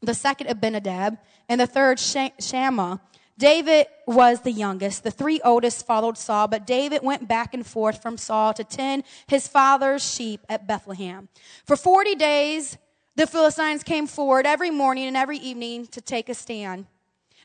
the 0.00 0.14
second 0.14 0.48
Abinadab, 0.48 1.18
and 1.48 1.60
the 1.60 1.66
third 1.66 1.98
Shammah. 1.98 3.00
David 3.38 3.86
was 4.06 4.40
the 4.40 4.52
youngest. 4.52 5.04
The 5.04 5.10
three 5.10 5.40
oldest 5.44 5.86
followed 5.86 6.16
Saul, 6.16 6.48
but 6.48 6.66
David 6.66 7.02
went 7.02 7.28
back 7.28 7.52
and 7.52 7.66
forth 7.66 8.00
from 8.00 8.16
Saul 8.16 8.54
to 8.54 8.64
tend 8.64 9.04
his 9.26 9.46
father's 9.46 10.02
sheep 10.02 10.40
at 10.48 10.66
Bethlehem. 10.66 11.28
For 11.66 11.76
40 11.76 12.14
days, 12.14 12.78
the 13.14 13.26
Philistines 13.26 13.82
came 13.82 14.06
forward 14.06 14.46
every 14.46 14.70
morning 14.70 15.06
and 15.06 15.16
every 15.16 15.38
evening 15.38 15.86
to 15.88 16.00
take 16.00 16.28
a 16.28 16.34
stand. 16.34 16.86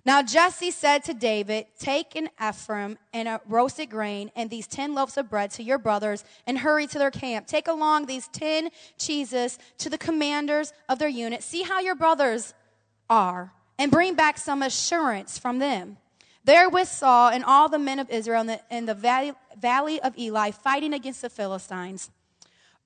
Now 0.03 0.23
Jesse 0.23 0.71
said 0.71 1.03
to 1.03 1.13
David, 1.13 1.67
Take 1.77 2.15
an 2.15 2.29
Ephraim 2.43 2.97
and 3.13 3.27
a 3.27 3.41
roasted 3.47 3.89
grain 3.89 4.31
and 4.35 4.49
these 4.49 4.67
ten 4.67 4.95
loaves 4.95 5.15
of 5.17 5.29
bread 5.29 5.51
to 5.51 5.63
your 5.63 5.77
brothers 5.77 6.23
and 6.47 6.59
hurry 6.59 6.87
to 6.87 6.97
their 6.97 7.11
camp. 7.11 7.45
Take 7.45 7.67
along 7.67 8.05
these 8.05 8.27
ten 8.29 8.69
cheeses 8.97 9.59
to 9.77 9.89
the 9.89 9.97
commanders 9.97 10.73
of 10.89 10.97
their 10.97 11.09
unit. 11.09 11.43
See 11.43 11.61
how 11.61 11.79
your 11.79 11.95
brothers 11.95 12.53
are 13.09 13.53
and 13.77 13.91
bring 13.91 14.15
back 14.15 14.37
some 14.37 14.63
assurance 14.63 15.37
from 15.37 15.59
them. 15.59 15.97
There 16.43 16.69
with 16.69 16.87
Saul 16.87 17.29
and 17.29 17.43
all 17.43 17.69
the 17.69 17.77
men 17.77 17.99
of 17.99 18.09
Israel 18.09 18.41
in 18.41 18.47
the, 18.47 18.61
in 18.71 18.85
the 18.87 18.95
valley, 18.95 19.33
valley 19.59 20.01
of 20.01 20.17
Elah 20.17 20.51
fighting 20.51 20.93
against 20.93 21.21
the 21.21 21.29
Philistines. 21.29 22.09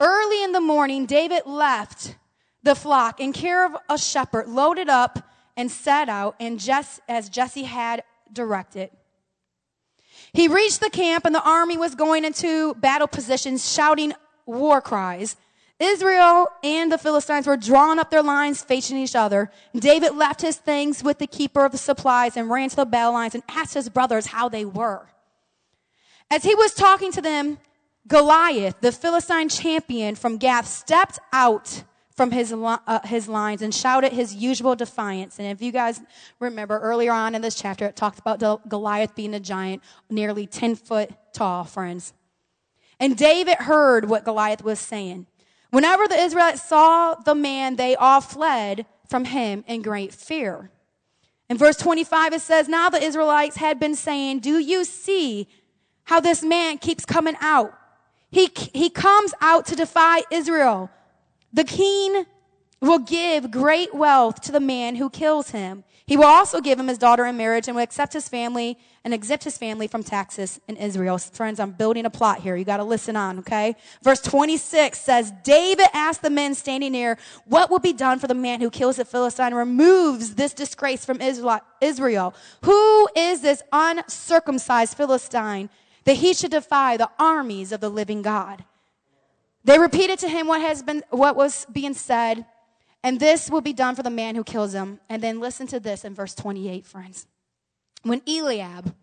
Early 0.02 0.44
in 0.44 0.52
the 0.52 0.60
morning, 0.60 1.06
David 1.06 1.44
left 1.46 2.18
the 2.64 2.76
flock 2.76 3.22
in 3.22 3.32
care 3.32 3.66
of 3.66 3.78
a 3.90 3.98
shepherd, 3.98 4.50
loaded 4.50 4.90
up 4.90 5.20
and 5.58 5.72
set 5.72 6.10
out 6.10 6.36
and 6.40 6.60
just 6.60 7.00
as 7.08 7.30
Jesse 7.30 7.64
had 7.64 8.04
directed. 8.32 8.90
He 10.34 10.48
reached 10.48 10.82
the 10.82 10.90
camp 10.90 11.26
and 11.26 11.34
the 11.34 11.48
army 11.48 11.78
was 11.78 11.96
going 11.96 12.26
into 12.26 12.74
battle 12.76 13.08
positions 13.08 13.72
shouting 13.72 14.14
war 14.46 14.82
cries. 14.82 15.38
Israel 15.80 16.48
and 16.64 16.92
the 16.92 16.98
Philistines 16.98 17.48
were 17.48 17.58
drawing 17.58 18.00
up 18.00 18.10
their 18.10 18.24
lines 18.24 18.64
facing 18.64 18.98
each 18.98 19.16
other. 19.16 19.52
David 19.76 20.16
left 20.16 20.42
his 20.42 20.56
things 20.56 21.04
with 21.04 21.20
the 21.20 21.28
keeper 21.28 21.66
of 21.66 21.74
the 21.74 21.78
supplies 21.78 22.38
and 22.38 22.50
ran 22.50 22.70
to 22.70 22.76
the 22.76 22.86
battle 22.86 23.14
lines 23.14 23.36
and 23.36 23.44
asked 23.50 23.74
his 23.74 23.90
brothers 23.90 24.28
how 24.28 24.48
they 24.48 24.64
were. 24.64 25.08
As 26.32 26.44
he 26.44 26.56
was 26.56 26.74
talking 26.74 27.12
to 27.12 27.22
them, 27.22 27.58
Goliath, 28.08 28.76
the 28.82 28.92
Philistine 28.92 29.50
champion 29.50 30.16
from 30.16 30.38
Gath, 30.38 30.68
stepped 30.68 31.20
out 31.34 31.84
from 32.16 32.32
his, 32.32 32.54
uh, 32.54 33.00
his 33.06 33.28
lines 33.28 33.62
and 33.62 33.74
shouted 33.74 34.14
his 34.14 34.34
usual 34.34 34.76
defiance. 34.76 35.38
And 35.38 35.48
if 35.50 35.62
you 35.62 35.72
guys 35.72 36.00
remember 36.40 36.80
earlier 36.80 37.12
on 37.12 37.36
in 37.36 37.42
this 37.42 37.56
chapter, 37.56 37.86
it 37.86 37.96
talked 37.96 38.20
about 38.20 38.70
Goliath 38.70 39.16
being 39.16 39.34
a 39.34 39.40
giant, 39.40 39.84
nearly 40.10 40.48
10 40.48 40.76
foot 40.76 41.12
tall, 41.34 41.66
friends. 41.66 42.14
And 43.00 43.18
David 43.18 43.58
heard 43.58 44.08
what 44.08 44.24
Goliath 44.24 44.64
was 44.64 44.80
saying. 44.80 45.28
Whenever 45.72 46.08
the 46.08 46.18
Israelites 46.18 46.64
saw 46.64 47.16
the 47.16 47.36
man, 47.36 47.76
they 47.76 47.96
all 47.96 48.22
fled 48.22 48.86
from 49.10 49.26
him 49.26 49.66
in 49.68 49.82
great 49.82 50.14
fear. 50.14 50.72
In 51.50 51.58
verse 51.58 51.76
25, 51.76 52.34
it 52.34 52.42
says, 52.42 52.70
Now 52.70 52.90
the 52.90 53.04
Israelites 53.04 53.58
had 53.58 53.78
been 53.78 53.96
saying, 53.96 54.40
Do 54.40 54.58
you 54.58 54.86
see 54.86 55.50
how 56.06 56.22
this 56.22 56.42
man 56.42 56.78
keeps 56.78 57.06
coming 57.06 57.36
out? 57.42 57.78
He, 58.32 58.50
he 58.74 58.90
comes 58.90 59.34
out 59.42 59.66
to 59.68 59.76
defy 59.76 60.22
Israel. 60.32 60.90
The 61.56 61.64
king 61.64 62.26
will 62.82 63.00
give 63.00 63.50
great 63.50 63.96
wealth 63.96 64.42
to 64.42 64.52
the 64.52 64.60
man 64.60 64.98
who 64.98 65.10
kills 65.10 65.52
him. 65.52 65.86
He 66.06 66.18
will 66.18 66.26
also 66.26 66.60
give 66.60 66.78
him 66.78 66.90
his 66.90 66.98
daughter 66.98 67.26
in 67.26 67.38
marriage 67.38 67.70
and 67.70 67.78
will 67.78 67.84
accept 67.84 68.12
his 68.12 68.28
family 68.28 68.78
and 69.06 69.14
exempt 69.14 69.46
his 69.46 69.58
family 69.58 69.88
from 69.88 70.04
taxes 70.04 70.60
in 70.68 70.76
Israel. 70.76 71.18
Friends, 71.18 71.62
I'm 71.62 71.72
building 71.72 72.06
a 72.06 72.10
plot 72.10 72.42
here. 72.42 72.58
You 72.58 72.66
got 72.66 72.78
to 72.78 72.84
listen 72.84 73.16
on, 73.16 73.40
okay? 73.40 73.78
Verse 74.04 74.22
26 74.22 75.00
says, 75.00 75.32
David 75.46 75.88
asked 75.94 76.24
the 76.24 76.30
men 76.30 76.56
standing 76.56 76.92
near, 76.92 77.18
what 77.46 77.72
will 77.72 77.80
be 77.80 77.94
done 77.94 78.20
for 78.20 78.28
the 78.28 78.36
man 78.36 78.60
who 78.60 78.70
kills 78.70 78.98
the 78.98 79.06
Philistine 79.06 79.48
and 79.48 79.56
removes 79.56 80.36
this 80.36 80.54
disgrace 80.54 81.06
from 81.06 81.22
Israel? 81.22 82.36
Who 82.66 83.08
is 83.16 83.40
this 83.40 83.64
uncircumcised 83.72 84.98
Philistine 84.98 85.70
that 86.04 86.18
he 86.18 86.34
should 86.34 86.52
defy 86.52 86.98
the 86.98 87.10
armies 87.18 87.72
of 87.72 87.80
the 87.80 87.90
living 87.90 88.22
God? 88.22 88.66
They 89.66 89.80
repeated 89.80 90.20
to 90.20 90.30
him 90.30 90.48
what 90.48 90.62
has 90.62 90.84
been, 90.84 91.04
what 91.10 91.36
was 91.36 91.66
being 91.72 91.96
said, 91.96 92.46
and 93.04 93.20
this 93.20 93.50
will 93.50 93.62
be 93.62 93.74
done 93.74 93.96
for 93.96 94.04
the 94.04 94.10
man 94.12 94.36
who 94.36 94.44
kills 94.44 94.74
him. 94.74 95.00
And 95.10 95.22
then 95.22 95.40
listen 95.40 95.68
to 95.68 95.80
this 95.80 96.06
in 96.06 96.14
verse 96.14 96.36
28, 96.36 96.86
friends. 96.86 97.28
When 98.04 98.22
Eliab, 98.28 98.96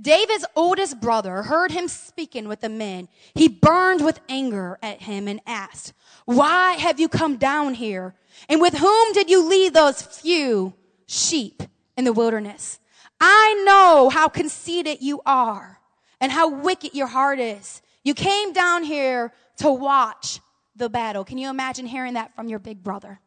David's 0.00 0.44
oldest 0.56 1.00
brother 1.00 1.44
heard 1.44 1.70
him 1.70 1.86
speaking 1.86 2.48
with 2.48 2.60
the 2.60 2.68
men. 2.68 3.08
He 3.34 3.48
burned 3.48 4.04
with 4.04 4.20
anger 4.28 4.78
at 4.82 5.02
him 5.02 5.28
and 5.28 5.40
asked, 5.46 5.92
Why 6.24 6.72
have 6.72 6.98
you 6.98 7.08
come 7.08 7.36
down 7.36 7.74
here? 7.74 8.14
And 8.48 8.60
with 8.60 8.74
whom 8.74 9.12
did 9.12 9.30
you 9.30 9.48
leave 9.48 9.72
those 9.72 10.02
few 10.02 10.74
sheep 11.06 11.62
in 11.96 12.04
the 12.04 12.12
wilderness? 12.12 12.80
I 13.20 13.62
know 13.64 14.10
how 14.10 14.28
conceited 14.28 14.98
you 15.00 15.20
are 15.24 15.80
and 16.20 16.32
how 16.32 16.48
wicked 16.48 16.94
your 16.94 17.08
heart 17.08 17.38
is. 17.38 17.82
You 18.02 18.14
came 18.14 18.52
down 18.52 18.84
here 18.84 19.32
to 19.60 19.70
watch 19.70 20.40
the 20.76 20.88
battle. 20.88 21.24
Can 21.24 21.38
you 21.38 21.48
imagine 21.48 21.86
hearing 21.86 22.14
that 22.14 22.34
from 22.34 22.48
your 22.48 22.58
big 22.58 22.82
brother? 22.82 23.20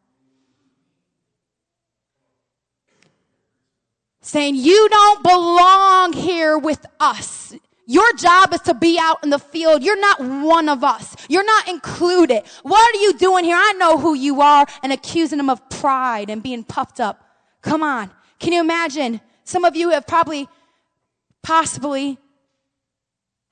Saying, 4.20 4.56
You 4.56 4.88
don't 4.88 5.22
belong 5.22 6.12
here 6.12 6.58
with 6.58 6.84
us. 6.98 7.54
Your 7.86 8.10
job 8.14 8.54
is 8.54 8.60
to 8.62 8.74
be 8.74 8.98
out 8.98 9.18
in 9.22 9.30
the 9.30 9.38
field. 9.38 9.82
You're 9.82 10.00
not 10.00 10.18
one 10.20 10.70
of 10.70 10.82
us. 10.82 11.14
You're 11.28 11.44
not 11.44 11.68
included. 11.68 12.42
What 12.62 12.94
are 12.94 12.98
you 12.98 13.12
doing 13.12 13.44
here? 13.44 13.58
I 13.58 13.74
know 13.74 13.98
who 13.98 14.14
you 14.14 14.40
are 14.40 14.66
and 14.82 14.90
accusing 14.92 15.36
them 15.36 15.50
of 15.50 15.68
pride 15.68 16.30
and 16.30 16.42
being 16.42 16.64
puffed 16.64 16.98
up. 16.98 17.22
Come 17.60 17.82
on. 17.82 18.10
Can 18.40 18.54
you 18.54 18.60
imagine? 18.60 19.20
Some 19.44 19.66
of 19.66 19.76
you 19.76 19.90
have 19.90 20.06
probably, 20.06 20.48
possibly 21.42 22.18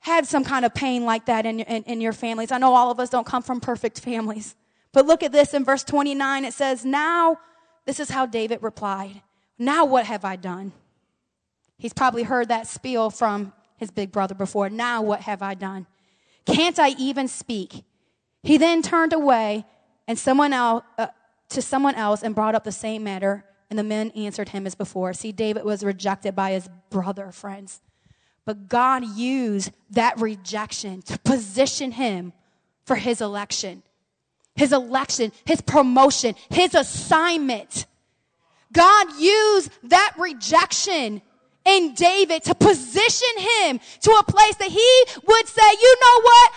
had 0.03 0.27
some 0.27 0.43
kind 0.43 0.65
of 0.65 0.73
pain 0.73 1.05
like 1.05 1.27
that 1.27 1.45
in, 1.45 1.61
in, 1.61 1.83
in, 1.83 2.01
your 2.01 2.11
families. 2.11 2.51
I 2.51 2.57
know 2.57 2.73
all 2.73 2.91
of 2.91 2.99
us 2.99 3.09
don't 3.09 3.25
come 3.25 3.41
from 3.41 3.61
perfect 3.61 4.01
families. 4.01 4.53
But 4.91 5.05
look 5.05 5.23
at 5.23 5.31
this 5.31 5.53
in 5.53 5.63
verse 5.63 5.81
29. 5.85 6.43
It 6.43 6.53
says, 6.53 6.83
Now, 6.83 7.39
this 7.85 8.01
is 8.01 8.09
how 8.09 8.25
David 8.25 8.59
replied. 8.61 9.21
Now 9.57 9.85
what 9.85 10.05
have 10.05 10.25
I 10.25 10.35
done? 10.35 10.73
He's 11.77 11.93
probably 11.93 12.23
heard 12.23 12.49
that 12.49 12.67
spiel 12.67 13.09
from 13.11 13.53
his 13.77 13.91
big 13.91 14.11
brother 14.11 14.35
before. 14.35 14.69
Now 14.69 15.01
what 15.01 15.21
have 15.21 15.41
I 15.41 15.53
done? 15.53 15.87
Can't 16.45 16.79
I 16.79 16.89
even 16.99 17.29
speak? 17.29 17.85
He 18.41 18.57
then 18.57 18.81
turned 18.81 19.13
away 19.13 19.65
and 20.05 20.19
someone 20.19 20.51
else, 20.51 20.83
uh, 20.97 21.07
to 21.47 21.61
someone 21.61 21.95
else 21.95 22.23
and 22.23 22.35
brought 22.35 22.55
up 22.55 22.65
the 22.65 22.73
same 22.73 23.05
matter, 23.05 23.45
and 23.69 23.79
the 23.79 23.83
men 23.83 24.11
answered 24.11 24.49
him 24.49 24.67
as 24.67 24.75
before. 24.75 25.13
See, 25.13 25.31
David 25.31 25.63
was 25.63 25.81
rejected 25.81 26.35
by 26.35 26.51
his 26.51 26.69
brother, 26.89 27.31
friends. 27.31 27.81
But 28.45 28.67
God 28.67 29.05
used 29.15 29.71
that 29.91 30.19
rejection 30.19 31.01
to 31.03 31.17
position 31.19 31.91
him 31.91 32.33
for 32.85 32.95
his 32.95 33.21
election. 33.21 33.83
His 34.55 34.73
election, 34.73 35.31
his 35.45 35.61
promotion, 35.61 36.35
his 36.49 36.75
assignment. 36.75 37.85
God 38.71 39.07
used 39.17 39.71
that 39.83 40.13
rejection 40.17 41.21
in 41.65 41.93
David 41.93 42.43
to 42.43 42.55
position 42.55 43.37
him 43.37 43.79
to 44.01 44.11
a 44.11 44.23
place 44.23 44.55
that 44.57 44.69
he 44.69 45.03
would 45.25 45.47
say, 45.47 45.71
you 45.81 45.95
know 46.01 46.21
what? 46.21 46.51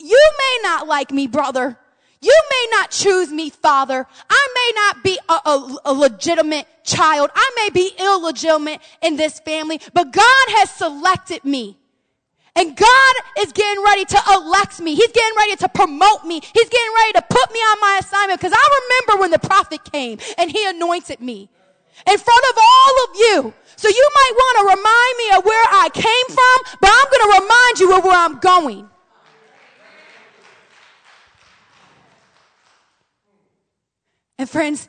You 0.00 0.30
may 0.38 0.58
not 0.62 0.86
like 0.86 1.10
me, 1.10 1.26
brother. 1.26 1.78
You 2.20 2.42
may 2.50 2.66
not 2.72 2.90
choose 2.90 3.30
me, 3.30 3.50
father. 3.50 4.06
I 4.28 4.48
may 4.54 4.72
not 4.74 5.04
be 5.04 5.18
a, 5.28 5.32
a, 5.32 5.76
a, 5.86 5.92
legitimate 5.92 6.66
child. 6.82 7.30
I 7.34 7.50
may 7.56 7.70
be 7.70 7.92
illegitimate 7.96 8.80
in 9.02 9.16
this 9.16 9.38
family, 9.40 9.80
but 9.92 10.12
God 10.12 10.46
has 10.58 10.70
selected 10.70 11.44
me. 11.44 11.78
And 12.56 12.76
God 12.76 13.14
is 13.38 13.52
getting 13.52 13.84
ready 13.84 14.04
to 14.04 14.20
elect 14.34 14.80
me. 14.80 14.96
He's 14.96 15.12
getting 15.12 15.36
ready 15.36 15.56
to 15.56 15.68
promote 15.68 16.24
me. 16.24 16.40
He's 16.40 16.68
getting 16.68 16.92
ready 16.96 17.12
to 17.12 17.22
put 17.22 17.52
me 17.52 17.60
on 17.60 17.80
my 17.80 18.00
assignment 18.02 18.40
because 18.40 18.52
I 18.52 18.80
remember 18.82 19.20
when 19.20 19.30
the 19.30 19.38
prophet 19.38 19.84
came 19.92 20.18
and 20.38 20.50
he 20.50 20.66
anointed 20.66 21.20
me 21.20 21.48
in 22.04 22.18
front 22.18 22.44
of 22.50 22.58
all 22.58 23.04
of 23.04 23.16
you. 23.16 23.54
So 23.76 23.88
you 23.88 24.10
might 24.12 24.32
want 24.34 24.54
to 24.58 24.64
remind 24.74 25.18
me 25.18 25.38
of 25.38 25.44
where 25.44 25.66
I 25.70 25.88
came 25.94 26.34
from, 26.34 26.78
but 26.80 26.90
I'm 26.92 27.06
going 27.10 27.30
to 27.30 27.42
remind 27.42 27.78
you 27.78 27.96
of 27.96 28.04
where 28.04 28.18
I'm 28.18 28.38
going. 28.40 28.90
And 34.38 34.48
friends, 34.48 34.88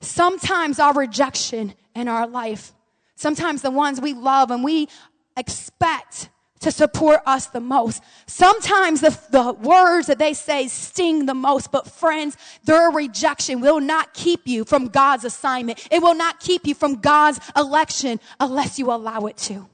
sometimes 0.00 0.78
our 0.78 0.92
rejection 0.92 1.74
in 1.94 2.06
our 2.06 2.26
life, 2.26 2.72
sometimes 3.16 3.62
the 3.62 3.70
ones 3.70 4.00
we 4.00 4.12
love 4.12 4.50
and 4.50 4.62
we 4.62 4.88
expect 5.36 6.28
to 6.60 6.70
support 6.70 7.20
us 7.24 7.46
the 7.46 7.60
most. 7.60 8.02
Sometimes 8.26 9.00
the, 9.00 9.18
the 9.30 9.54
words 9.54 10.08
that 10.08 10.18
they 10.18 10.34
say 10.34 10.68
sting 10.68 11.24
the 11.24 11.34
most, 11.34 11.72
but 11.72 11.86
friends, 11.86 12.36
their 12.64 12.90
rejection 12.90 13.60
will 13.60 13.80
not 13.80 14.12
keep 14.12 14.46
you 14.46 14.64
from 14.64 14.88
God's 14.88 15.24
assignment. 15.24 15.86
It 15.90 16.02
will 16.02 16.14
not 16.14 16.38
keep 16.38 16.66
you 16.66 16.74
from 16.74 16.96
God's 16.96 17.40
election 17.56 18.20
unless 18.38 18.78
you 18.78 18.92
allow 18.92 19.26
it 19.26 19.38
to. 19.38 19.66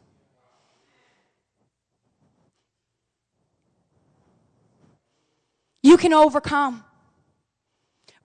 You 5.83 5.97
can 5.97 6.13
overcome 6.13 6.85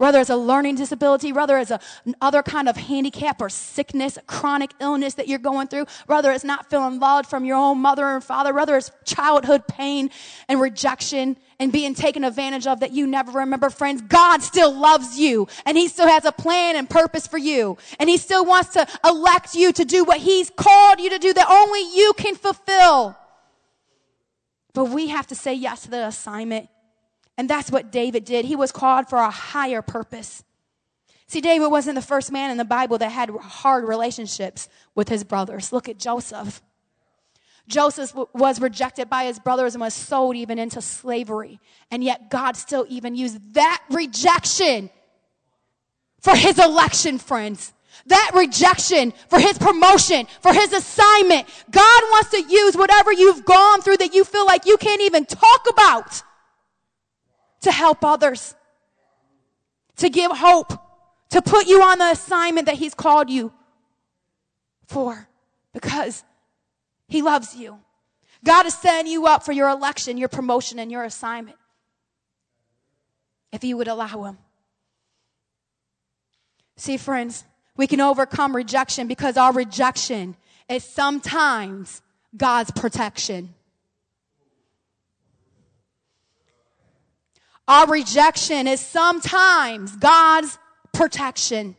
whether 0.02 0.20
it's 0.20 0.32
a 0.32 0.36
learning 0.36 0.74
disability, 0.74 1.32
whether 1.32 1.60
it's 1.60 1.70
a, 1.70 1.80
other 2.22 2.42
kind 2.42 2.68
of 2.68 2.76
handicap 2.76 3.40
or 3.40 3.50
sickness, 3.50 4.18
chronic 4.26 4.72
illness 4.80 5.14
that 5.14 5.28
you're 5.28 5.38
going 5.38 5.68
through, 5.68 5.86
whether 6.08 6.32
it's 6.32 6.44
not 6.44 6.68
feeling 6.72 7.00
loved 7.00 7.30
from 7.30 7.46
your 7.46 7.56
own 7.56 7.78
mother 7.78 8.08
and 8.08 8.24
father, 8.24 8.52
whether 8.52 8.76
it's 8.76 8.90
childhood 9.06 9.68
pain 9.68 10.10
and 10.48 10.60
rejection 10.60 11.38
and 11.60 11.72
being 11.72 11.94
taken 11.94 12.24
advantage 12.24 12.66
of 12.66 12.80
that 12.80 12.94
you 12.94 13.06
never 13.06 13.32
remember, 13.32 13.70
friends, 13.70 14.02
God 14.02 14.42
still 14.42 14.74
loves 14.74 15.20
you 15.20 15.48
and 15.68 15.78
He 15.78 15.88
still 15.88 16.08
has 16.08 16.26
a 16.26 16.32
plan 16.32 16.76
and 16.76 16.90
purpose 16.90 17.28
for 17.28 17.38
you. 17.38 17.78
And 18.00 18.10
He 18.10 18.18
still 18.18 18.44
wants 18.44 18.74
to 18.74 18.88
elect 19.06 19.54
you 19.54 19.72
to 19.72 19.86
do 19.86 20.04
what 20.04 20.18
He's 20.18 20.50
called 20.50 21.00
you 21.00 21.12
to 21.12 21.20
do 21.20 21.32
that 21.32 21.48
only 21.48 21.82
you 21.96 22.14
can 22.18 22.34
fulfill. 22.34 23.16
But 24.74 24.86
we 24.86 25.10
have 25.10 25.28
to 25.28 25.36
say 25.36 25.54
yes 25.54 25.84
to 25.84 25.92
the 25.92 26.08
assignment 26.08 26.70
and 27.42 27.50
that's 27.50 27.72
what 27.72 27.92
David 27.92 28.24
did. 28.24 28.46
He 28.46 28.56
was 28.56 28.72
called 28.72 29.10
for 29.10 29.18
a 29.18 29.32
higher 29.32 29.82
purpose. 29.82 30.44
See, 31.26 31.42
David 31.42 31.70
wasn't 31.70 31.96
the 31.96 32.02
first 32.04 32.32
man 32.32 32.52
in 32.52 32.58
the 32.58 32.64
Bible 32.64 33.00
that 33.00 33.10
had 33.10 33.32
hard 33.32 33.84
relationships 33.84 34.70
with 34.94 35.10
his 35.10 35.24
brothers. 35.24 35.74
Look 35.74 35.90
at 35.90 35.98
Joseph. 35.98 36.62
Joseph 37.68 38.14
was 38.36 38.62
rejected 38.62 39.10
by 39.10 39.24
his 39.24 39.40
brothers 39.40 39.74
and 39.74 39.82
was 39.82 39.96
sold 39.96 40.36
even 40.36 40.60
into 40.60 40.84
slavery. 40.84 41.60
And 41.90 42.04
yet 42.04 42.30
God 42.30 42.56
still 42.58 42.86
even 42.90 43.16
used 43.16 43.56
that 43.56 43.82
rejection 43.90 44.92
for 46.20 46.36
his 46.36 46.60
election, 46.60 47.18
friends. 47.18 47.74
That 48.06 48.34
rejection 48.36 49.14
for 49.30 49.40
his 49.40 49.58
promotion, 49.58 50.28
for 50.42 50.54
his 50.54 50.72
assignment. 50.74 51.48
God 51.72 52.04
wants 52.12 52.30
to 52.30 52.42
use 52.44 52.78
whatever 52.78 53.12
you've 53.12 53.46
gone 53.46 53.82
through 53.82 53.98
that 53.98 54.14
you 54.14 54.26
feel 54.26 54.46
like 54.46 54.68
you 54.68 54.78
can't 54.78 55.02
even 55.02 55.26
talk 55.26 55.66
about 55.68 56.22
to 57.62 57.72
help 57.72 58.04
others, 58.04 58.56
to 59.98 60.10
give 60.10 60.32
hope, 60.32 60.74
to 61.30 61.42
put 61.42 61.68
you 61.68 61.82
on 61.82 62.00
the 62.00 62.12
assignment 62.12 62.66
that 62.68 62.76
He's 62.76 62.94
called 62.94 63.30
you 63.30 63.52
for 64.88 65.28
because 65.74 66.24
He 67.08 67.22
loves 67.22 67.56
you. 67.56 67.80
God 68.44 68.66
is 68.66 68.74
setting 68.74 69.12
you 69.12 69.28
up 69.28 69.44
for 69.44 69.52
your 69.52 69.70
election, 69.70 70.18
your 70.18 70.30
promotion, 70.30 70.80
and 70.80 70.92
your 70.92 71.04
assignment. 71.04 71.58
If 73.52 73.64
you 73.64 73.78
would 73.78 73.88
allow 73.88 74.24
Him. 74.24 74.38
See, 76.78 76.98
friends, 76.98 77.44
we 77.78 77.86
can 77.86 78.02
overcome 78.02 78.56
rejection 78.56 79.08
because 79.08 79.38
our 79.38 79.54
rejection 79.54 80.36
is 80.68 80.84
sometimes 80.84 82.02
God's 82.36 82.72
protection. 82.72 83.54
Our 87.68 87.88
rejection 87.88 88.68
is 88.68 88.82
sometimes 88.82 89.96
God's 89.96 90.58
protection. 90.94 91.76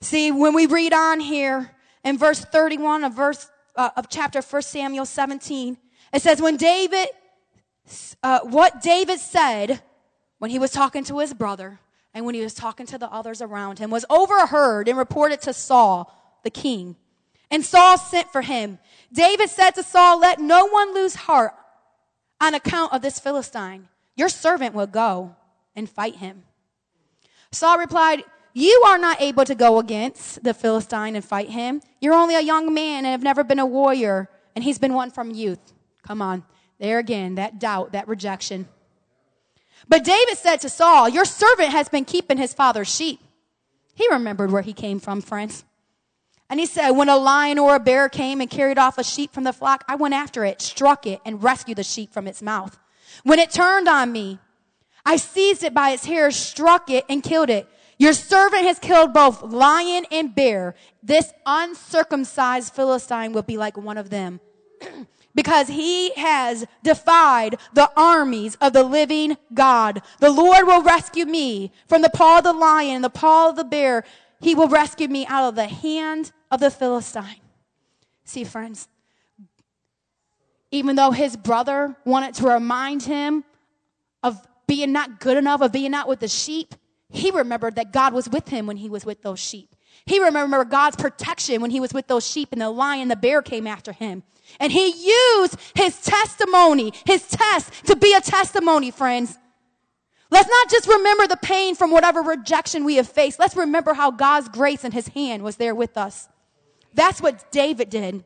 See, 0.00 0.30
when 0.30 0.54
we 0.54 0.66
read 0.66 0.92
on 0.92 1.20
here 1.20 1.70
in 2.04 2.18
verse 2.18 2.40
31 2.40 3.04
of 3.04 3.14
verse 3.14 3.48
uh, 3.76 3.90
of 3.96 4.08
chapter 4.08 4.40
1 4.40 4.62
Samuel 4.62 5.06
17, 5.06 5.76
it 6.12 6.22
says, 6.22 6.40
when 6.40 6.56
David, 6.56 7.08
uh, 8.22 8.40
what 8.40 8.82
David 8.82 9.18
said 9.18 9.82
when 10.38 10.50
he 10.50 10.58
was 10.58 10.70
talking 10.70 11.04
to 11.04 11.18
his 11.18 11.34
brother 11.34 11.80
and 12.12 12.24
when 12.24 12.34
he 12.34 12.42
was 12.42 12.54
talking 12.54 12.86
to 12.86 12.98
the 12.98 13.10
others 13.10 13.42
around 13.42 13.78
him 13.78 13.90
was 13.90 14.04
overheard 14.08 14.88
and 14.88 14.96
reported 14.96 15.40
to 15.42 15.52
Saul, 15.52 16.12
the 16.44 16.50
king. 16.50 16.96
And 17.50 17.64
Saul 17.64 17.98
sent 17.98 18.30
for 18.30 18.42
him. 18.42 18.78
David 19.12 19.50
said 19.50 19.72
to 19.72 19.82
Saul, 19.82 20.20
let 20.20 20.40
no 20.40 20.66
one 20.66 20.94
lose 20.94 21.14
heart 21.14 21.54
on 22.40 22.54
account 22.54 22.92
of 22.92 23.02
this 23.02 23.18
Philistine. 23.18 23.88
Your 24.16 24.28
servant 24.28 24.74
will 24.74 24.86
go 24.86 25.36
and 25.74 25.88
fight 25.88 26.16
him. 26.16 26.44
Saul 27.50 27.78
replied, 27.78 28.24
You 28.52 28.82
are 28.86 28.98
not 28.98 29.20
able 29.20 29.44
to 29.44 29.54
go 29.54 29.78
against 29.78 30.42
the 30.42 30.54
Philistine 30.54 31.16
and 31.16 31.24
fight 31.24 31.50
him. 31.50 31.80
You're 32.00 32.14
only 32.14 32.34
a 32.34 32.40
young 32.40 32.72
man 32.72 33.04
and 33.04 33.12
have 33.12 33.22
never 33.22 33.44
been 33.44 33.58
a 33.58 33.66
warrior, 33.66 34.28
and 34.54 34.64
he's 34.64 34.78
been 34.78 34.94
one 34.94 35.10
from 35.10 35.30
youth. 35.30 35.72
Come 36.02 36.20
on. 36.20 36.44
There 36.78 36.98
again, 36.98 37.36
that 37.36 37.58
doubt, 37.58 37.92
that 37.92 38.08
rejection. 38.08 38.68
But 39.88 40.04
David 40.04 40.36
said 40.36 40.60
to 40.62 40.68
Saul, 40.68 41.08
Your 41.08 41.24
servant 41.24 41.70
has 41.70 41.88
been 41.88 42.04
keeping 42.04 42.38
his 42.38 42.54
father's 42.54 42.92
sheep. 42.92 43.20
He 43.94 44.08
remembered 44.10 44.50
where 44.50 44.62
he 44.62 44.72
came 44.72 44.98
from, 44.98 45.20
friends. 45.20 45.64
And 46.50 46.60
he 46.60 46.66
said, 46.66 46.90
when 46.90 47.08
a 47.08 47.16
lion 47.16 47.58
or 47.58 47.74
a 47.74 47.80
bear 47.80 48.08
came 48.08 48.40
and 48.40 48.50
carried 48.50 48.78
off 48.78 48.98
a 48.98 49.04
sheep 49.04 49.32
from 49.32 49.44
the 49.44 49.52
flock, 49.52 49.84
I 49.88 49.94
went 49.94 50.14
after 50.14 50.44
it, 50.44 50.60
struck 50.60 51.06
it, 51.06 51.20
and 51.24 51.42
rescued 51.42 51.78
the 51.78 51.82
sheep 51.82 52.12
from 52.12 52.26
its 52.26 52.42
mouth. 52.42 52.78
When 53.22 53.38
it 53.38 53.50
turned 53.50 53.88
on 53.88 54.12
me, 54.12 54.38
I 55.06 55.16
seized 55.16 55.62
it 55.62 55.74
by 55.74 55.90
its 55.90 56.06
hair, 56.06 56.30
struck 56.30 56.90
it, 56.90 57.04
and 57.08 57.22
killed 57.22 57.50
it. 57.50 57.68
Your 57.98 58.12
servant 58.12 58.64
has 58.64 58.78
killed 58.78 59.12
both 59.12 59.42
lion 59.42 60.04
and 60.10 60.34
bear. 60.34 60.74
This 61.02 61.32
uncircumcised 61.46 62.72
Philistine 62.74 63.32
will 63.32 63.42
be 63.42 63.56
like 63.56 63.76
one 63.76 63.98
of 63.98 64.10
them. 64.10 64.40
because 65.34 65.68
he 65.68 66.12
has 66.14 66.64
defied 66.82 67.56
the 67.72 67.90
armies 67.96 68.56
of 68.60 68.72
the 68.72 68.84
living 68.84 69.36
God. 69.52 70.02
The 70.20 70.30
Lord 70.30 70.66
will 70.66 70.82
rescue 70.82 71.26
me 71.26 71.72
from 71.88 72.02
the 72.02 72.10
paw 72.10 72.38
of 72.38 72.44
the 72.44 72.52
lion 72.52 72.96
and 72.96 73.04
the 73.04 73.10
paw 73.10 73.50
of 73.50 73.56
the 73.56 73.64
bear. 73.64 74.04
He 74.40 74.54
will 74.54 74.68
rescue 74.68 75.08
me 75.08 75.26
out 75.26 75.48
of 75.48 75.54
the 75.56 75.66
hand 75.66 76.32
of 76.50 76.60
the 76.60 76.70
Philistine. 76.70 77.40
See, 78.24 78.44
friends, 78.44 78.88
even 80.74 80.96
though 80.96 81.12
his 81.12 81.36
brother 81.36 81.94
wanted 82.04 82.34
to 82.34 82.48
remind 82.48 83.04
him 83.04 83.44
of 84.24 84.44
being 84.66 84.90
not 84.90 85.20
good 85.20 85.36
enough, 85.36 85.60
of 85.60 85.70
being 85.70 85.92
not 85.92 86.08
with 86.08 86.18
the 86.18 86.26
sheep, 86.26 86.74
he 87.10 87.30
remembered 87.30 87.76
that 87.76 87.92
God 87.92 88.12
was 88.12 88.28
with 88.28 88.48
him 88.48 88.66
when 88.66 88.76
he 88.76 88.90
was 88.90 89.06
with 89.06 89.22
those 89.22 89.38
sheep. 89.38 89.76
He 90.04 90.18
remembered 90.18 90.70
God's 90.70 90.96
protection 90.96 91.60
when 91.60 91.70
he 91.70 91.78
was 91.78 91.92
with 91.92 92.08
those 92.08 92.26
sheep 92.26 92.48
and 92.50 92.60
the 92.60 92.70
lion 92.70 93.06
the 93.06 93.14
bear 93.14 93.40
came 93.40 93.68
after 93.68 93.92
him. 93.92 94.24
And 94.58 94.72
he 94.72 94.88
used 94.88 95.56
his 95.76 96.00
testimony, 96.02 96.92
his 97.06 97.26
test 97.28 97.86
to 97.86 97.94
be 97.94 98.12
a 98.12 98.20
testimony, 98.20 98.90
friends. 98.90 99.38
Let's 100.30 100.48
not 100.48 100.70
just 100.70 100.88
remember 100.88 101.28
the 101.28 101.36
pain 101.36 101.76
from 101.76 101.92
whatever 101.92 102.20
rejection 102.20 102.84
we 102.84 102.96
have 102.96 103.08
faced. 103.08 103.38
Let's 103.38 103.54
remember 103.54 103.94
how 103.94 104.10
God's 104.10 104.48
grace 104.48 104.82
and 104.82 104.92
his 104.92 105.06
hand 105.08 105.44
was 105.44 105.54
there 105.54 105.74
with 105.74 105.96
us. 105.96 106.28
That's 106.94 107.22
what 107.22 107.52
David 107.52 107.90
did. 107.90 108.24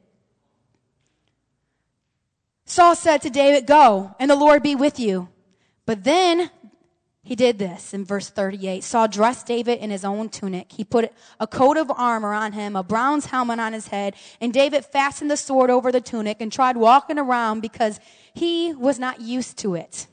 Saul 2.69 2.95
said 2.95 3.23
to 3.23 3.31
David, 3.31 3.67
Go, 3.67 4.15
and 4.21 4.31
the 4.31 4.37
Lord 4.37 4.63
be 4.63 4.75
with 4.75 5.01
you. 5.01 5.31
But 5.87 6.05
then 6.05 6.51
he 7.23 7.35
did 7.35 7.59
this 7.59 7.95
in 7.95 8.05
verse 8.05 8.29
38. 8.29 8.85
Saul 8.85 9.09
dressed 9.09 9.47
David 9.47 9.79
in 9.79 9.91
his 9.91 10.05
own 10.05 10.29
tunic. 10.29 10.73
He 10.73 10.85
put 10.85 11.11
a 11.41 11.47
coat 11.47 11.79
of 11.79 11.91
armor 11.91 12.35
on 12.35 12.53
him, 12.53 12.77
a 12.77 12.83
bronze 12.83 13.27
helmet 13.27 13.59
on 13.59 13.73
his 13.73 13.89
head, 13.89 14.15
and 14.39 14.53
David 14.53 14.85
fastened 14.85 15.31
the 15.31 15.39
sword 15.39 15.71
over 15.71 15.91
the 15.91 16.03
tunic 16.03 16.43
and 16.43 16.53
tried 16.53 16.77
walking 16.77 17.19
around 17.19 17.61
because 17.61 18.01
he 18.35 18.75
was 18.75 18.99
not 18.99 19.23
used 19.23 19.57
to 19.59 19.75
it. 19.75 20.07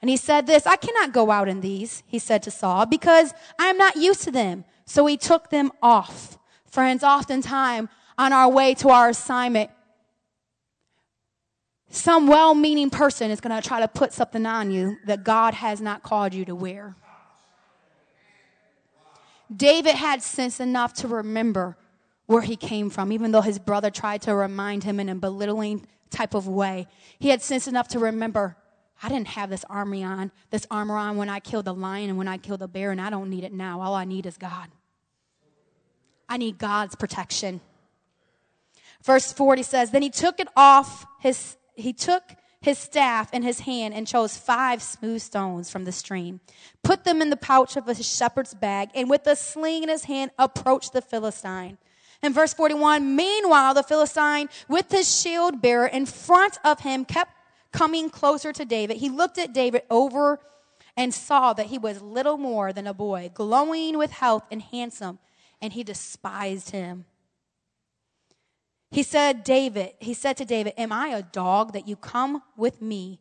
And 0.00 0.08
he 0.08 0.16
said 0.16 0.46
this, 0.46 0.66
I 0.66 0.76
cannot 0.76 1.12
go 1.12 1.30
out 1.30 1.46
in 1.46 1.60
these, 1.60 2.02
he 2.06 2.18
said 2.18 2.42
to 2.44 2.50
Saul, 2.50 2.86
because 2.86 3.34
I 3.58 3.66
am 3.66 3.76
not 3.76 3.96
used 3.96 4.22
to 4.22 4.30
them. 4.30 4.64
So 4.86 5.04
he 5.04 5.18
took 5.18 5.50
them 5.50 5.70
off. 5.82 6.38
Friends, 6.64 7.04
oftentimes 7.04 7.90
on 8.16 8.32
our 8.32 8.48
way 8.48 8.72
to 8.76 8.88
our 8.88 9.10
assignment, 9.10 9.70
some 11.92 12.26
well 12.26 12.54
meaning 12.54 12.88
person 12.88 13.30
is 13.30 13.40
going 13.40 13.60
to 13.60 13.66
try 13.66 13.80
to 13.80 13.88
put 13.88 14.12
something 14.12 14.46
on 14.46 14.70
you 14.70 14.96
that 15.06 15.24
God 15.24 15.54
has 15.54 15.80
not 15.80 16.02
called 16.02 16.32
you 16.32 16.44
to 16.46 16.54
wear. 16.54 16.96
David 19.54 19.94
had 19.94 20.22
sense 20.22 20.58
enough 20.58 20.94
to 20.94 21.08
remember 21.08 21.76
where 22.24 22.40
he 22.40 22.56
came 22.56 22.88
from, 22.88 23.12
even 23.12 23.30
though 23.30 23.42
his 23.42 23.58
brother 23.58 23.90
tried 23.90 24.22
to 24.22 24.34
remind 24.34 24.84
him 24.84 24.98
in 24.98 25.10
a 25.10 25.14
belittling 25.14 25.86
type 26.08 26.32
of 26.32 26.48
way. 26.48 26.86
He 27.18 27.28
had 27.28 27.42
sense 27.42 27.68
enough 27.68 27.88
to 27.88 27.98
remember, 27.98 28.56
I 29.02 29.10
didn't 29.10 29.28
have 29.28 29.50
this 29.50 29.64
army 29.68 30.02
on, 30.02 30.32
this 30.50 30.66
armor 30.70 30.96
on 30.96 31.18
when 31.18 31.28
I 31.28 31.40
killed 31.40 31.66
the 31.66 31.74
lion 31.74 32.08
and 32.08 32.16
when 32.16 32.28
I 32.28 32.38
killed 32.38 32.60
the 32.60 32.68
bear, 32.68 32.90
and 32.90 33.02
I 33.02 33.10
don't 33.10 33.28
need 33.28 33.44
it 33.44 33.52
now. 33.52 33.82
All 33.82 33.94
I 33.94 34.06
need 34.06 34.24
is 34.24 34.38
God. 34.38 34.68
I 36.26 36.38
need 36.38 36.56
God's 36.56 36.94
protection. 36.94 37.60
Verse 39.02 39.30
40 39.30 39.62
says, 39.62 39.90
Then 39.90 40.00
he 40.00 40.08
took 40.08 40.40
it 40.40 40.48
off 40.56 41.04
his 41.20 41.56
he 41.74 41.92
took 41.92 42.22
his 42.60 42.78
staff 42.78 43.32
in 43.34 43.42
his 43.42 43.60
hand 43.60 43.92
and 43.92 44.06
chose 44.06 44.36
five 44.36 44.80
smooth 44.82 45.20
stones 45.20 45.68
from 45.68 45.84
the 45.84 45.92
stream, 45.92 46.40
put 46.82 47.04
them 47.04 47.20
in 47.20 47.30
the 47.30 47.36
pouch 47.36 47.76
of 47.76 47.86
his 47.86 48.06
shepherd's 48.06 48.54
bag, 48.54 48.90
and 48.94 49.10
with 49.10 49.26
a 49.26 49.34
sling 49.34 49.82
in 49.82 49.88
his 49.88 50.04
hand 50.04 50.30
approached 50.38 50.92
the 50.92 51.02
Philistine. 51.02 51.76
In 52.22 52.32
verse 52.32 52.54
41, 52.54 53.16
meanwhile, 53.16 53.74
the 53.74 53.82
Philistine 53.82 54.48
with 54.68 54.92
his 54.92 55.12
shield 55.12 55.60
bearer 55.60 55.86
in 55.86 56.06
front 56.06 56.58
of 56.64 56.80
him 56.80 57.04
kept 57.04 57.32
coming 57.72 58.10
closer 58.10 58.52
to 58.52 58.64
David. 58.64 58.98
He 58.98 59.08
looked 59.08 59.38
at 59.38 59.52
David 59.52 59.82
over 59.90 60.38
and 60.96 61.12
saw 61.12 61.52
that 61.54 61.66
he 61.66 61.78
was 61.78 62.00
little 62.00 62.36
more 62.36 62.72
than 62.72 62.86
a 62.86 62.94
boy, 62.94 63.30
glowing 63.34 63.98
with 63.98 64.12
health 64.12 64.44
and 64.52 64.62
handsome, 64.62 65.18
and 65.60 65.72
he 65.72 65.82
despised 65.82 66.70
him. 66.70 67.06
He 68.92 69.02
said, 69.02 69.42
David, 69.42 69.94
he 70.00 70.12
said 70.12 70.36
to 70.36 70.44
David, 70.44 70.74
Am 70.76 70.92
I 70.92 71.08
a 71.08 71.22
dog 71.22 71.72
that 71.72 71.88
you 71.88 71.96
come 71.96 72.42
with 72.58 72.82
me, 72.82 73.20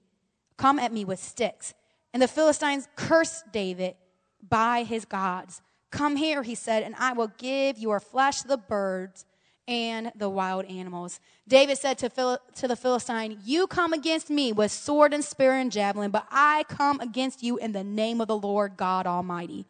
come 0.57 0.77
at 0.77 0.91
me 0.91 1.05
with 1.05 1.17
sticks? 1.17 1.73
And 2.13 2.21
the 2.21 2.27
Philistines 2.27 2.89
cursed 2.97 3.53
David 3.53 3.95
by 4.47 4.83
his 4.83 5.05
gods. 5.05 5.61
Come 5.89 6.17
here, 6.17 6.43
he 6.43 6.55
said, 6.55 6.83
and 6.83 6.93
I 6.99 7.13
will 7.13 7.31
give 7.37 7.79
your 7.79 8.01
flesh 8.01 8.41
to 8.41 8.49
the 8.49 8.57
birds 8.57 9.25
and 9.65 10.11
the 10.13 10.27
wild 10.27 10.65
animals. 10.65 11.21
David 11.47 11.77
said 11.77 11.97
to, 11.99 12.09
Phil- 12.09 12.39
to 12.55 12.67
the 12.67 12.75
Philistine, 12.75 13.39
You 13.45 13.65
come 13.65 13.93
against 13.93 14.29
me 14.29 14.51
with 14.51 14.73
sword 14.73 15.13
and 15.13 15.23
spear 15.23 15.53
and 15.53 15.71
javelin, 15.71 16.11
but 16.11 16.27
I 16.29 16.65
come 16.67 16.99
against 16.99 17.43
you 17.43 17.57
in 17.57 17.71
the 17.71 17.83
name 17.83 18.19
of 18.19 18.27
the 18.27 18.37
Lord 18.37 18.75
God 18.75 19.07
Almighty 19.07 19.65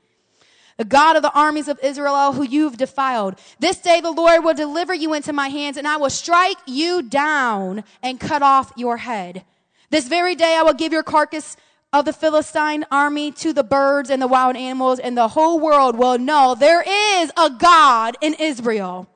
the 0.82 0.86
God 0.86 1.16
of 1.16 1.22
the 1.22 1.32
armies 1.34 1.68
of 1.68 1.80
Israel 1.84 2.34
who 2.34 2.42
you've 2.42 2.76
defiled. 2.76 3.36
This 3.60 3.78
day 3.78 4.02
the 4.02 4.10
Lord 4.10 4.44
will 4.44 4.56
deliver 4.56 4.96
you 4.96 5.14
into 5.14 5.32
my 5.32 5.48
hands 5.48 5.78
and 5.78 5.88
I 5.88 5.98
will 5.98 6.10
strike 6.10 6.58
you 6.66 7.04
down 7.04 7.84
and 8.02 8.20
cut 8.20 8.42
off 8.42 8.74
your 8.76 8.98
head. 8.98 9.44
This 9.92 10.08
very 10.08 10.34
day 10.34 10.56
I 10.58 10.64
will 10.64 10.74
give 10.74 10.92
your 10.92 11.04
carcass 11.04 11.56
of 11.94 12.06
the 12.06 12.14
Philistine 12.14 12.84
army 12.90 13.32
to 13.34 13.54
the 13.54 13.64
birds 13.64 14.10
and 14.10 14.20
the 14.20 14.28
wild 14.28 14.56
animals 14.56 14.98
and 14.98 15.16
the 15.16 15.28
whole 15.28 15.60
world 15.60 16.00
will 16.00 16.18
know 16.18 16.56
there 16.56 16.82
is 16.82 17.32
a 17.38 17.52
God 17.52 18.18
in 18.20 18.34
Israel. 18.34 19.08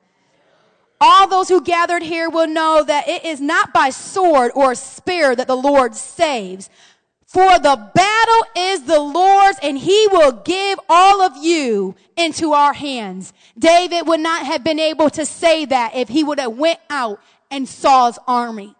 All 1.00 1.26
those 1.26 1.48
who 1.48 1.60
gathered 1.60 2.04
here 2.04 2.30
will 2.30 2.46
know 2.46 2.84
that 2.84 3.08
it 3.08 3.24
is 3.24 3.40
not 3.40 3.72
by 3.72 3.90
sword 3.90 4.52
or 4.54 4.76
spear 4.76 5.34
that 5.34 5.48
the 5.48 5.56
Lord 5.56 5.96
saves, 5.96 6.70
for 7.26 7.58
the 7.58 7.90
battle 7.92 8.44
is 8.56 8.84
the 8.84 9.00
Lord's 9.00 9.58
and 9.60 9.76
he 9.76 10.08
will 10.12 10.32
give 10.32 10.78
all 10.88 11.20
of 11.20 11.36
you 11.36 11.96
into 12.16 12.52
our 12.52 12.72
hands. 12.72 13.32
David 13.58 14.06
would 14.06 14.20
not 14.20 14.46
have 14.46 14.62
been 14.62 14.78
able 14.78 15.10
to 15.10 15.26
say 15.26 15.64
that 15.64 15.96
if 15.96 16.08
he 16.08 16.22
would 16.22 16.38
have 16.38 16.56
went 16.56 16.78
out 16.88 17.20
and 17.50 17.68
Saul's 17.68 18.18
army, 18.28 18.76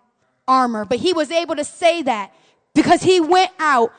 armor. 0.47 0.85
But 0.85 1.01
he 1.01 1.13
was 1.13 1.33
able 1.33 1.57
to 1.57 1.65
say 1.65 2.03
that 2.03 2.33
because 2.73 3.03
he 3.03 3.21
went 3.21 3.51
out 3.59 3.93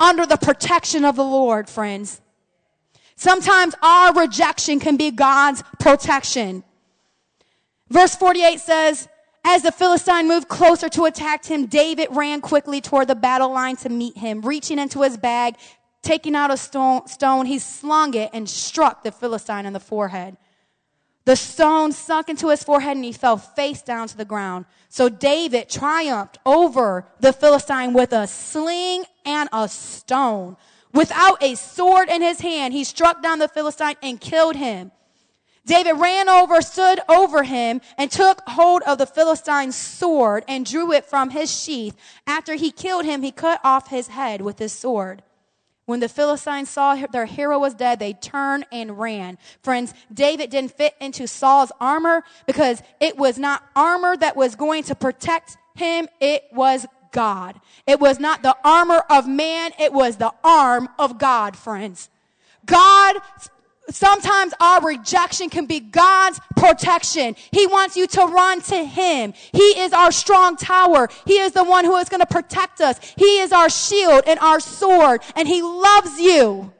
under 0.00 0.26
the 0.26 0.36
protection 0.36 1.04
of 1.04 1.14
the 1.14 1.24
Lord, 1.24 1.68
friends. 1.68 2.20
Sometimes 3.14 3.76
our 3.82 4.12
rejection 4.12 4.80
can 4.80 4.96
be 4.96 5.12
God's 5.12 5.62
protection. 5.78 6.64
Verse 7.88 8.16
48 8.16 8.58
says, 8.58 9.08
as 9.44 9.62
the 9.62 9.72
Philistine 9.72 10.28
moved 10.28 10.48
closer 10.48 10.88
to 10.90 11.04
attack 11.04 11.44
him, 11.44 11.66
David 11.66 12.08
ran 12.10 12.40
quickly 12.40 12.80
toward 12.80 13.08
the 13.08 13.14
battle 13.14 13.52
line 13.52 13.76
to 13.76 13.88
meet 13.88 14.16
him. 14.16 14.40
Reaching 14.42 14.78
into 14.78 15.02
his 15.02 15.16
bag, 15.16 15.56
taking 16.02 16.34
out 16.34 16.50
a 16.50 16.56
stone, 16.56 17.06
stone, 17.08 17.46
he 17.46 17.58
slung 17.58 18.14
it 18.14 18.30
and 18.32 18.48
struck 18.48 19.02
the 19.02 19.12
Philistine 19.12 19.66
in 19.66 19.72
the 19.72 19.80
forehead. 19.80 20.36
The 21.24 21.36
stone 21.36 21.92
sunk 21.92 22.28
into 22.28 22.48
his 22.48 22.64
forehead 22.64 22.96
and 22.96 23.04
he 23.04 23.12
fell 23.12 23.36
face 23.36 23.82
down 23.82 24.08
to 24.08 24.16
the 24.16 24.24
ground. 24.24 24.64
So 24.88 25.08
David 25.08 25.68
triumphed 25.68 26.38
over 26.44 27.06
the 27.20 27.32
Philistine 27.32 27.92
with 27.92 28.12
a 28.12 28.26
sling 28.26 29.04
and 29.24 29.48
a 29.52 29.68
stone. 29.68 30.56
Without 30.92 31.42
a 31.42 31.54
sword 31.54 32.08
in 32.08 32.22
his 32.22 32.40
hand, 32.40 32.74
he 32.74 32.84
struck 32.84 33.22
down 33.22 33.38
the 33.38 33.48
Philistine 33.48 33.96
and 34.02 34.20
killed 34.20 34.56
him. 34.56 34.90
David 35.64 35.92
ran 35.92 36.28
over, 36.28 36.60
stood 36.60 37.00
over 37.08 37.44
him, 37.44 37.80
and 37.96 38.10
took 38.10 38.40
hold 38.48 38.82
of 38.82 38.98
the 38.98 39.06
Philistine's 39.06 39.76
sword 39.76 40.44
and 40.48 40.66
drew 40.66 40.92
it 40.92 41.04
from 41.04 41.30
his 41.30 41.52
sheath. 41.52 41.96
After 42.26 42.54
he 42.54 42.72
killed 42.72 43.04
him, 43.04 43.22
he 43.22 43.30
cut 43.30 43.60
off 43.62 43.88
his 43.88 44.08
head 44.08 44.40
with 44.40 44.58
his 44.58 44.72
sword. 44.72 45.22
When 45.84 46.00
the 46.00 46.08
Philistines 46.08 46.70
saw 46.70 46.94
their 46.94 47.26
hero 47.26 47.58
was 47.58 47.74
dead, 47.74 47.98
they 47.98 48.12
turned 48.12 48.66
and 48.72 48.98
ran. 48.98 49.36
Friends, 49.62 49.92
David 50.12 50.50
didn't 50.50 50.76
fit 50.76 50.94
into 51.00 51.26
Saul's 51.26 51.72
armor 51.80 52.22
because 52.46 52.82
it 53.00 53.16
was 53.16 53.38
not 53.38 53.64
armor 53.74 54.16
that 54.16 54.36
was 54.36 54.54
going 54.54 54.84
to 54.84 54.94
protect 54.94 55.56
him. 55.74 56.08
It 56.20 56.44
was 56.52 56.86
God. 57.10 57.60
It 57.86 58.00
was 58.00 58.18
not 58.18 58.42
the 58.42 58.56
armor 58.64 59.02
of 59.10 59.28
man. 59.28 59.72
It 59.78 59.92
was 59.92 60.16
the 60.16 60.32
arm 60.42 60.88
of 60.98 61.18
God, 61.18 61.56
friends. 61.56 62.08
God 62.64 63.16
Sometimes 63.92 64.54
our 64.58 64.80
rejection 64.80 65.50
can 65.50 65.66
be 65.66 65.80
God's 65.80 66.40
protection. 66.56 67.36
He 67.50 67.66
wants 67.66 67.96
you 67.96 68.06
to 68.08 68.22
run 68.24 68.60
to 68.62 68.84
Him. 68.84 69.34
He 69.52 69.80
is 69.80 69.92
our 69.92 70.10
strong 70.10 70.56
tower. 70.56 71.08
He 71.26 71.38
is 71.38 71.52
the 71.52 71.64
one 71.64 71.84
who 71.84 71.96
is 71.96 72.08
going 72.08 72.20
to 72.20 72.26
protect 72.26 72.80
us. 72.80 72.98
He 73.16 73.38
is 73.40 73.52
our 73.52 73.68
shield 73.68 74.24
and 74.26 74.38
our 74.40 74.60
sword, 74.60 75.22
and 75.36 75.46
He 75.46 75.62
loves 75.62 76.18
you. 76.18 76.72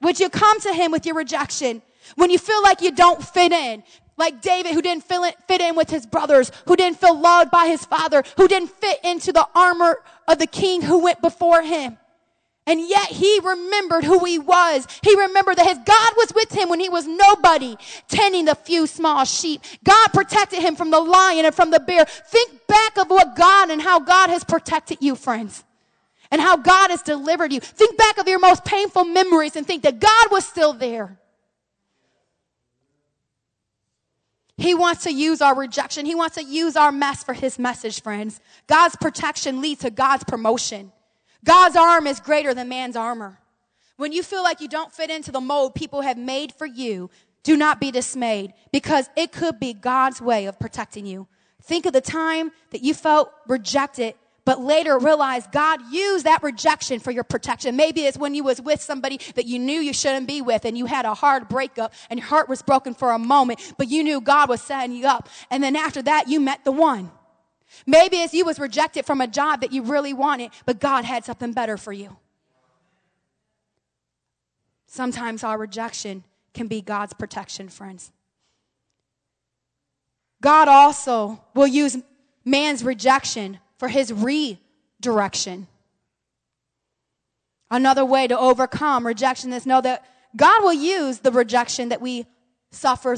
Would 0.00 0.20
you 0.20 0.28
come 0.28 0.60
to 0.60 0.72
Him 0.72 0.92
with 0.92 1.04
your 1.04 1.16
rejection? 1.16 1.82
When 2.16 2.30
you 2.30 2.38
feel 2.38 2.62
like 2.62 2.80
you 2.80 2.92
don't 2.92 3.22
fit 3.22 3.52
in, 3.52 3.82
like 4.16 4.42
David, 4.42 4.72
who 4.72 4.82
didn't 4.82 5.04
fit 5.04 5.60
in 5.60 5.74
with 5.74 5.90
his 5.90 6.06
brothers, 6.06 6.52
who 6.66 6.76
didn't 6.76 7.00
feel 7.00 7.18
loved 7.18 7.50
by 7.50 7.66
his 7.66 7.84
father, 7.84 8.22
who 8.36 8.46
didn't 8.46 8.70
fit 8.70 8.98
into 9.02 9.32
the 9.32 9.46
armor 9.54 10.02
of 10.28 10.38
the 10.38 10.46
king 10.46 10.82
who 10.82 10.98
went 10.98 11.20
before 11.22 11.62
him. 11.62 11.98
And 12.66 12.80
yet 12.80 13.08
he 13.08 13.40
remembered 13.40 14.04
who 14.04 14.24
he 14.24 14.38
was. 14.38 14.86
He 15.02 15.16
remembered 15.16 15.56
that 15.56 15.66
his 15.66 15.78
God 15.78 16.12
was 16.16 16.32
with 16.34 16.52
him 16.52 16.68
when 16.68 16.78
he 16.78 16.88
was 16.88 17.08
nobody, 17.08 17.76
tending 18.08 18.44
the 18.44 18.54
few 18.54 18.86
small 18.86 19.24
sheep. 19.24 19.62
God 19.82 20.08
protected 20.12 20.60
him 20.60 20.76
from 20.76 20.90
the 20.90 21.00
lion 21.00 21.44
and 21.44 21.54
from 21.54 21.70
the 21.70 21.80
bear. 21.80 22.04
Think 22.04 22.66
back 22.68 22.98
of 22.98 23.10
what 23.10 23.34
God 23.34 23.70
and 23.70 23.82
how 23.82 23.98
God 23.98 24.30
has 24.30 24.44
protected 24.44 24.98
you, 25.00 25.16
friends. 25.16 25.64
And 26.30 26.40
how 26.40 26.56
God 26.56 26.90
has 26.90 27.02
delivered 27.02 27.52
you. 27.52 27.60
Think 27.60 27.98
back 27.98 28.18
of 28.18 28.28
your 28.28 28.38
most 28.38 28.64
painful 28.64 29.04
memories 29.04 29.56
and 29.56 29.66
think 29.66 29.82
that 29.82 29.98
God 29.98 30.30
was 30.30 30.46
still 30.46 30.72
there. 30.72 31.18
He 34.56 34.74
wants 34.74 35.02
to 35.04 35.12
use 35.12 35.42
our 35.42 35.54
rejection. 35.54 36.06
He 36.06 36.14
wants 36.14 36.36
to 36.36 36.44
use 36.44 36.76
our 36.76 36.92
mess 36.92 37.24
for 37.24 37.32
his 37.32 37.58
message, 37.58 38.02
friends. 38.02 38.40
God's 38.68 38.94
protection 38.96 39.60
leads 39.60 39.80
to 39.80 39.90
God's 39.90 40.24
promotion. 40.24 40.92
God's 41.44 41.76
arm 41.76 42.06
is 42.06 42.20
greater 42.20 42.54
than 42.54 42.68
man's 42.68 42.96
armor. 42.96 43.38
When 43.96 44.12
you 44.12 44.22
feel 44.22 44.42
like 44.42 44.60
you 44.60 44.68
don't 44.68 44.92
fit 44.92 45.10
into 45.10 45.32
the 45.32 45.40
mold 45.40 45.74
people 45.74 46.00
have 46.00 46.18
made 46.18 46.52
for 46.52 46.66
you, 46.66 47.10
do 47.42 47.56
not 47.56 47.80
be 47.80 47.90
dismayed 47.90 48.54
because 48.72 49.08
it 49.16 49.32
could 49.32 49.58
be 49.58 49.74
God's 49.74 50.20
way 50.20 50.46
of 50.46 50.58
protecting 50.58 51.06
you. 51.06 51.26
Think 51.62 51.86
of 51.86 51.92
the 51.92 52.00
time 52.00 52.52
that 52.70 52.82
you 52.82 52.94
felt 52.94 53.32
rejected, 53.46 54.14
but 54.44 54.60
later 54.60 54.98
realized 54.98 55.52
God 55.52 55.80
used 55.92 56.26
that 56.26 56.42
rejection 56.42 56.98
for 57.00 57.10
your 57.10 57.24
protection. 57.24 57.76
Maybe 57.76 58.02
it's 58.02 58.18
when 58.18 58.34
you 58.34 58.44
was 58.44 58.60
with 58.60 58.80
somebody 58.80 59.20
that 59.34 59.46
you 59.46 59.58
knew 59.58 59.80
you 59.80 59.92
shouldn't 59.92 60.26
be 60.26 60.42
with 60.42 60.64
and 60.64 60.76
you 60.76 60.86
had 60.86 61.04
a 61.04 61.14
hard 61.14 61.48
breakup 61.48 61.92
and 62.10 62.18
your 62.18 62.28
heart 62.28 62.48
was 62.48 62.62
broken 62.62 62.94
for 62.94 63.12
a 63.12 63.18
moment, 63.18 63.74
but 63.78 63.88
you 63.88 64.02
knew 64.02 64.20
God 64.20 64.48
was 64.48 64.62
setting 64.62 64.96
you 64.96 65.06
up. 65.06 65.28
And 65.50 65.62
then 65.62 65.76
after 65.76 66.02
that, 66.02 66.28
you 66.28 66.40
met 66.40 66.64
the 66.64 66.72
one. 66.72 67.10
Maybe 67.86 68.18
it's 68.18 68.34
you 68.34 68.44
was 68.44 68.58
rejected 68.58 69.06
from 69.06 69.20
a 69.20 69.26
job 69.26 69.60
that 69.60 69.72
you 69.72 69.82
really 69.82 70.12
wanted, 70.12 70.50
but 70.66 70.80
God 70.80 71.04
had 71.04 71.24
something 71.24 71.52
better 71.52 71.76
for 71.76 71.92
you. 71.92 72.16
Sometimes 74.86 75.42
our 75.42 75.56
rejection 75.56 76.24
can 76.52 76.66
be 76.66 76.82
God's 76.82 77.14
protection, 77.14 77.68
friends. 77.68 78.12
God 80.42 80.68
also 80.68 81.42
will 81.54 81.66
use 81.66 81.96
man's 82.44 82.84
rejection 82.84 83.58
for 83.78 83.88
his 83.88 84.12
redirection. 84.12 85.66
Another 87.70 88.04
way 88.04 88.26
to 88.26 88.38
overcome 88.38 89.06
rejection 89.06 89.52
is 89.52 89.64
know 89.64 89.80
that 89.80 90.04
God 90.36 90.62
will 90.62 90.74
use 90.74 91.20
the 91.20 91.32
rejection 91.32 91.88
that 91.88 92.02
we 92.02 92.26
suffer 92.70 93.16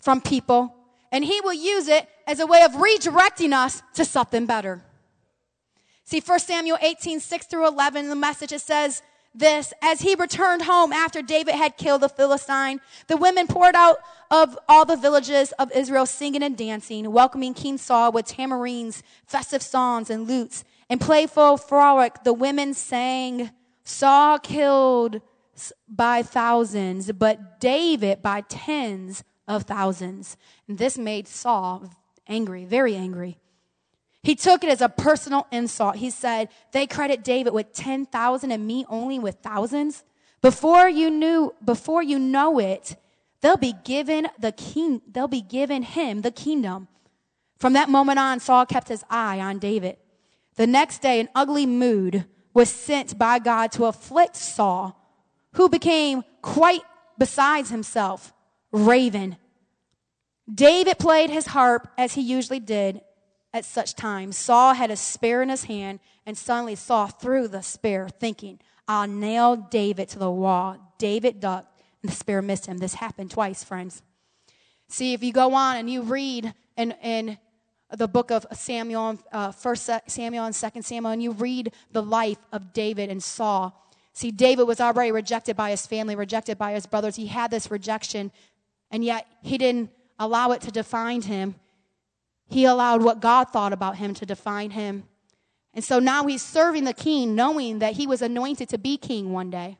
from 0.00 0.20
people 0.20 0.74
and 1.10 1.24
he 1.24 1.40
will 1.40 1.54
use 1.54 1.88
it 1.88 2.08
as 2.28 2.40
a 2.40 2.46
way 2.46 2.62
of 2.62 2.72
redirecting 2.72 3.54
us 3.54 3.82
to 3.94 4.04
something 4.04 4.44
better. 4.44 4.82
See, 6.04 6.20
1 6.20 6.38
Samuel 6.40 6.76
18, 6.80 7.20
6 7.20 7.46
through 7.46 7.66
11, 7.66 8.10
the 8.10 8.14
message 8.14 8.52
it 8.52 8.60
says 8.60 9.02
this, 9.34 9.72
as 9.82 10.02
he 10.02 10.14
returned 10.14 10.62
home 10.62 10.92
after 10.92 11.22
David 11.22 11.54
had 11.54 11.78
killed 11.78 12.02
the 12.02 12.08
Philistine, 12.08 12.80
the 13.06 13.16
women 13.16 13.46
poured 13.46 13.74
out 13.74 13.98
of 14.30 14.58
all 14.68 14.84
the 14.84 14.96
villages 14.96 15.52
of 15.52 15.72
Israel 15.72 16.04
singing 16.04 16.42
and 16.42 16.56
dancing, 16.56 17.10
welcoming 17.12 17.54
King 17.54 17.78
Saul 17.78 18.12
with 18.12 18.26
tambourines, 18.26 19.02
festive 19.26 19.62
songs, 19.62 20.10
and 20.10 20.28
lutes. 20.28 20.64
In 20.90 20.98
playful 20.98 21.56
frolic, 21.56 22.24
the 22.24 22.34
women 22.34 22.74
sang, 22.74 23.50
Saul 23.84 24.38
killed 24.38 25.22
by 25.88 26.22
thousands, 26.22 27.10
but 27.12 27.58
David 27.58 28.20
by 28.20 28.42
tens 28.42 29.24
of 29.46 29.62
thousands. 29.62 30.36
And 30.68 30.76
this 30.76 30.98
made 30.98 31.26
Saul 31.26 31.90
angry, 32.28 32.64
very 32.64 32.94
angry. 32.94 33.38
He 34.22 34.34
took 34.34 34.64
it 34.64 34.70
as 34.70 34.80
a 34.80 34.88
personal 34.88 35.46
insult. 35.50 35.96
He 35.96 36.10
said, 36.10 36.48
They 36.72 36.86
credit 36.86 37.24
David 37.24 37.52
with 37.52 37.72
10,000 37.72 38.52
and 38.52 38.66
me 38.66 38.84
only 38.88 39.18
with 39.18 39.36
thousands. 39.36 40.04
Before 40.42 40.88
you 40.88 41.10
knew, 41.10 41.54
before 41.64 42.02
you 42.02 42.18
know 42.18 42.58
it, 42.58 42.96
they'll 43.40 43.56
be 43.56 43.74
given 43.84 44.28
the 44.38 44.52
king, 44.52 45.02
they'll 45.10 45.28
be 45.28 45.40
given 45.40 45.82
him 45.82 46.22
the 46.22 46.30
kingdom. 46.30 46.88
From 47.58 47.72
that 47.72 47.88
moment 47.88 48.18
on, 48.18 48.40
Saul 48.40 48.66
kept 48.66 48.88
his 48.88 49.04
eye 49.10 49.40
on 49.40 49.58
David. 49.58 49.96
The 50.56 50.66
next 50.66 51.02
day, 51.02 51.20
an 51.20 51.28
ugly 51.34 51.66
mood 51.66 52.24
was 52.54 52.68
sent 52.68 53.18
by 53.18 53.38
God 53.38 53.72
to 53.72 53.84
afflict 53.84 54.36
Saul, 54.36 55.00
who 55.54 55.68
became 55.68 56.22
quite 56.42 56.82
besides 57.16 57.70
himself 57.70 58.32
raven. 58.72 59.36
David 60.52 60.98
played 60.98 61.30
his 61.30 61.46
harp 61.46 61.88
as 61.98 62.14
he 62.14 62.22
usually 62.22 62.60
did 62.60 63.02
at 63.52 63.64
such 63.64 63.94
times. 63.94 64.36
Saul 64.36 64.74
had 64.74 64.90
a 64.90 64.96
spear 64.96 65.42
in 65.42 65.48
his 65.48 65.64
hand 65.64 66.00
and 66.26 66.36
suddenly 66.36 66.74
Saul 66.74 67.08
threw 67.08 67.48
the 67.48 67.62
spear, 67.62 68.08
thinking, 68.08 68.58
I'll 68.86 69.08
nail 69.08 69.56
David 69.56 70.08
to 70.10 70.18
the 70.18 70.30
wall. 70.30 70.76
David 70.98 71.40
ducked 71.40 71.80
and 72.02 72.10
the 72.10 72.16
spear 72.16 72.40
missed 72.40 72.66
him. 72.66 72.78
This 72.78 72.94
happened 72.94 73.30
twice, 73.30 73.62
friends. 73.62 74.02
See, 74.88 75.12
if 75.12 75.22
you 75.22 75.32
go 75.32 75.54
on 75.54 75.76
and 75.76 75.90
you 75.90 76.02
read 76.02 76.54
in, 76.76 76.92
in 77.02 77.38
the 77.94 78.08
book 78.08 78.30
of 78.30 78.46
Samuel, 78.52 79.18
uh, 79.32 79.52
First 79.52 79.90
Samuel 80.06 80.46
and 80.46 80.54
Second 80.54 80.82
Samuel, 80.82 81.12
and 81.12 81.22
you 81.22 81.32
read 81.32 81.72
the 81.92 82.02
life 82.02 82.38
of 82.52 82.72
David 82.72 83.10
and 83.10 83.22
Saul. 83.22 83.74
See, 84.14 84.30
David 84.30 84.64
was 84.64 84.80
already 84.80 85.12
rejected 85.12 85.56
by 85.56 85.70
his 85.70 85.86
family, 85.86 86.16
rejected 86.16 86.56
by 86.56 86.72
his 86.72 86.86
brothers. 86.86 87.16
He 87.16 87.26
had 87.26 87.50
this 87.50 87.70
rejection 87.70 88.32
and 88.90 89.04
yet 89.04 89.26
he 89.42 89.58
didn't 89.58 89.90
allow 90.18 90.52
it 90.52 90.60
to 90.62 90.70
define 90.70 91.22
him. 91.22 91.54
He 92.48 92.64
allowed 92.64 93.02
what 93.02 93.20
God 93.20 93.50
thought 93.50 93.72
about 93.72 93.96
him 93.96 94.14
to 94.14 94.26
define 94.26 94.70
him. 94.70 95.04
And 95.74 95.84
so 95.84 95.98
now 95.98 96.26
he's 96.26 96.42
serving 96.42 96.84
the 96.84 96.94
king, 96.94 97.34
knowing 97.34 97.78
that 97.78 97.94
he 97.94 98.06
was 98.06 98.22
anointed 98.22 98.68
to 98.70 98.78
be 98.78 98.96
king 98.96 99.32
one 99.32 99.50
day. 99.50 99.78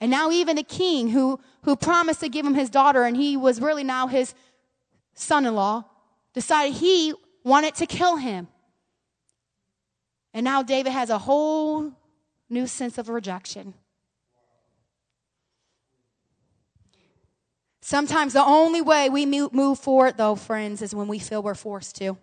And 0.00 0.10
now 0.10 0.30
even 0.30 0.56
the 0.56 0.62
king 0.62 1.10
who, 1.10 1.38
who 1.62 1.76
promised 1.76 2.20
to 2.20 2.28
give 2.28 2.44
him 2.44 2.54
his 2.54 2.70
daughter, 2.70 3.04
and 3.04 3.16
he 3.16 3.36
was 3.36 3.60
really 3.60 3.84
now 3.84 4.08
his 4.08 4.34
son-in-law, 5.14 5.84
decided 6.34 6.74
he 6.74 7.14
wanted 7.44 7.74
to 7.76 7.86
kill 7.86 8.16
him. 8.16 8.48
And 10.34 10.44
now 10.44 10.62
David 10.62 10.92
has 10.92 11.10
a 11.10 11.18
whole 11.18 11.92
new 12.48 12.66
sense 12.66 12.98
of 12.98 13.08
rejection. 13.08 13.74
Sometimes 17.84 18.32
the 18.32 18.44
only 18.44 18.80
way 18.80 19.10
we 19.10 19.26
move 19.26 19.78
forward, 19.78 20.16
though, 20.16 20.36
friends, 20.36 20.82
is 20.82 20.94
when 20.94 21.08
we 21.08 21.18
feel 21.18 21.42
we're 21.42 21.56
forced 21.56 21.96
to. 21.96 22.16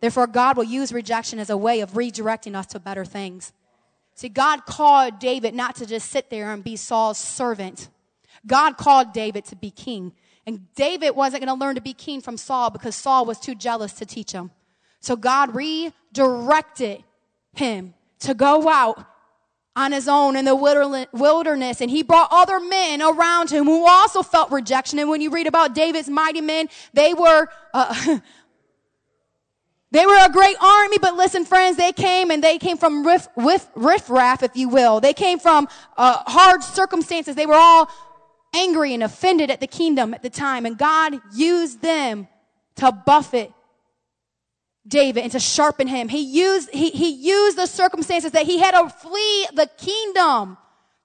Therefore, 0.00 0.26
God 0.26 0.56
will 0.56 0.64
use 0.64 0.92
rejection 0.92 1.38
as 1.38 1.48
a 1.48 1.56
way 1.56 1.80
of 1.80 1.92
redirecting 1.92 2.56
us 2.56 2.66
to 2.66 2.80
better 2.80 3.04
things. 3.04 3.52
See, 4.16 4.28
God 4.28 4.66
called 4.66 5.20
David 5.20 5.54
not 5.54 5.76
to 5.76 5.86
just 5.86 6.10
sit 6.10 6.28
there 6.28 6.52
and 6.52 6.62
be 6.62 6.74
Saul's 6.74 7.18
servant. 7.18 7.88
God 8.46 8.76
called 8.76 9.12
David 9.12 9.44
to 9.46 9.56
be 9.56 9.70
king. 9.70 10.12
And 10.44 10.66
David 10.74 11.12
wasn't 11.12 11.44
going 11.44 11.56
to 11.56 11.64
learn 11.64 11.76
to 11.76 11.80
be 11.80 11.94
king 11.94 12.20
from 12.20 12.36
Saul 12.36 12.70
because 12.70 12.96
Saul 12.96 13.24
was 13.24 13.38
too 13.38 13.54
jealous 13.54 13.92
to 13.94 14.04
teach 14.04 14.32
him. 14.32 14.50
So 14.98 15.14
God 15.14 15.54
redirected 15.54 17.04
him 17.54 17.94
to 18.20 18.34
go 18.34 18.68
out 18.68 19.06
on 19.76 19.92
his 19.92 20.06
own 20.06 20.36
in 20.36 20.44
the 20.44 20.54
wilderness 20.54 21.80
and 21.80 21.90
he 21.90 22.02
brought 22.02 22.28
other 22.30 22.60
men 22.60 23.02
around 23.02 23.50
him 23.50 23.64
who 23.64 23.86
also 23.88 24.22
felt 24.22 24.52
rejection. 24.52 24.98
And 24.98 25.10
when 25.10 25.20
you 25.20 25.30
read 25.30 25.46
about 25.46 25.74
David's 25.74 26.08
mighty 26.08 26.40
men, 26.40 26.68
they 26.92 27.12
were, 27.12 27.48
uh, 27.72 28.18
they 29.90 30.06
were 30.06 30.24
a 30.24 30.30
great 30.30 30.56
army, 30.62 30.98
but 30.98 31.16
listen, 31.16 31.44
friends, 31.44 31.76
they 31.76 31.92
came 31.92 32.30
and 32.30 32.42
they 32.42 32.58
came 32.58 32.76
from 32.76 33.04
riff, 33.04 33.26
riff, 33.36 33.68
riffraff, 33.74 34.44
if 34.44 34.56
you 34.56 34.68
will. 34.68 35.00
They 35.00 35.12
came 35.12 35.40
from 35.40 35.66
uh, 35.96 36.22
hard 36.26 36.62
circumstances. 36.62 37.34
They 37.34 37.46
were 37.46 37.54
all 37.54 37.90
angry 38.54 38.94
and 38.94 39.02
offended 39.02 39.50
at 39.50 39.58
the 39.58 39.66
kingdom 39.66 40.14
at 40.14 40.22
the 40.22 40.30
time, 40.30 40.64
and 40.66 40.78
God 40.78 41.20
used 41.34 41.82
them 41.82 42.28
to 42.76 42.92
buffet 42.92 43.52
David 44.86 45.22
and 45.22 45.32
to 45.32 45.40
sharpen 45.40 45.88
him. 45.88 46.08
He 46.08 46.20
used, 46.20 46.70
he, 46.70 46.90
he 46.90 47.10
used 47.10 47.56
the 47.56 47.66
circumstances 47.66 48.32
that 48.32 48.46
he 48.46 48.58
had 48.58 48.72
to 48.72 48.88
flee 48.88 49.46
the 49.54 49.68
kingdom 49.78 50.58